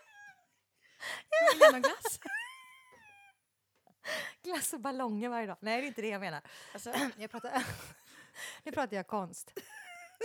[1.30, 2.20] De vill gärna ha glass.
[4.43, 5.58] Glass och ballonger varje dag.
[5.60, 6.41] Nej, det är inte det jag menar.
[6.74, 7.64] Alltså, Jag pratar,
[8.64, 9.54] nu pratar jag konst.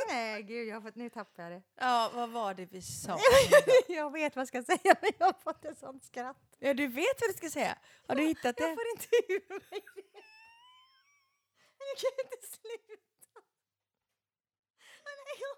[0.09, 1.63] Nej, gud, jag har fått, nu tappar jag det.
[1.77, 3.19] ja, vad var det vi sa?
[3.89, 6.37] Jag vet vad jag ska säga, men jag har fått ett sånt skratt.
[6.59, 7.79] Ja, du vet vad du ska säga.
[8.09, 8.75] Har du hittat Jag det?
[8.75, 10.03] får inte ur mig det.
[11.89, 13.41] jag kan inte sluta.
[15.05, 15.57] Nej, jag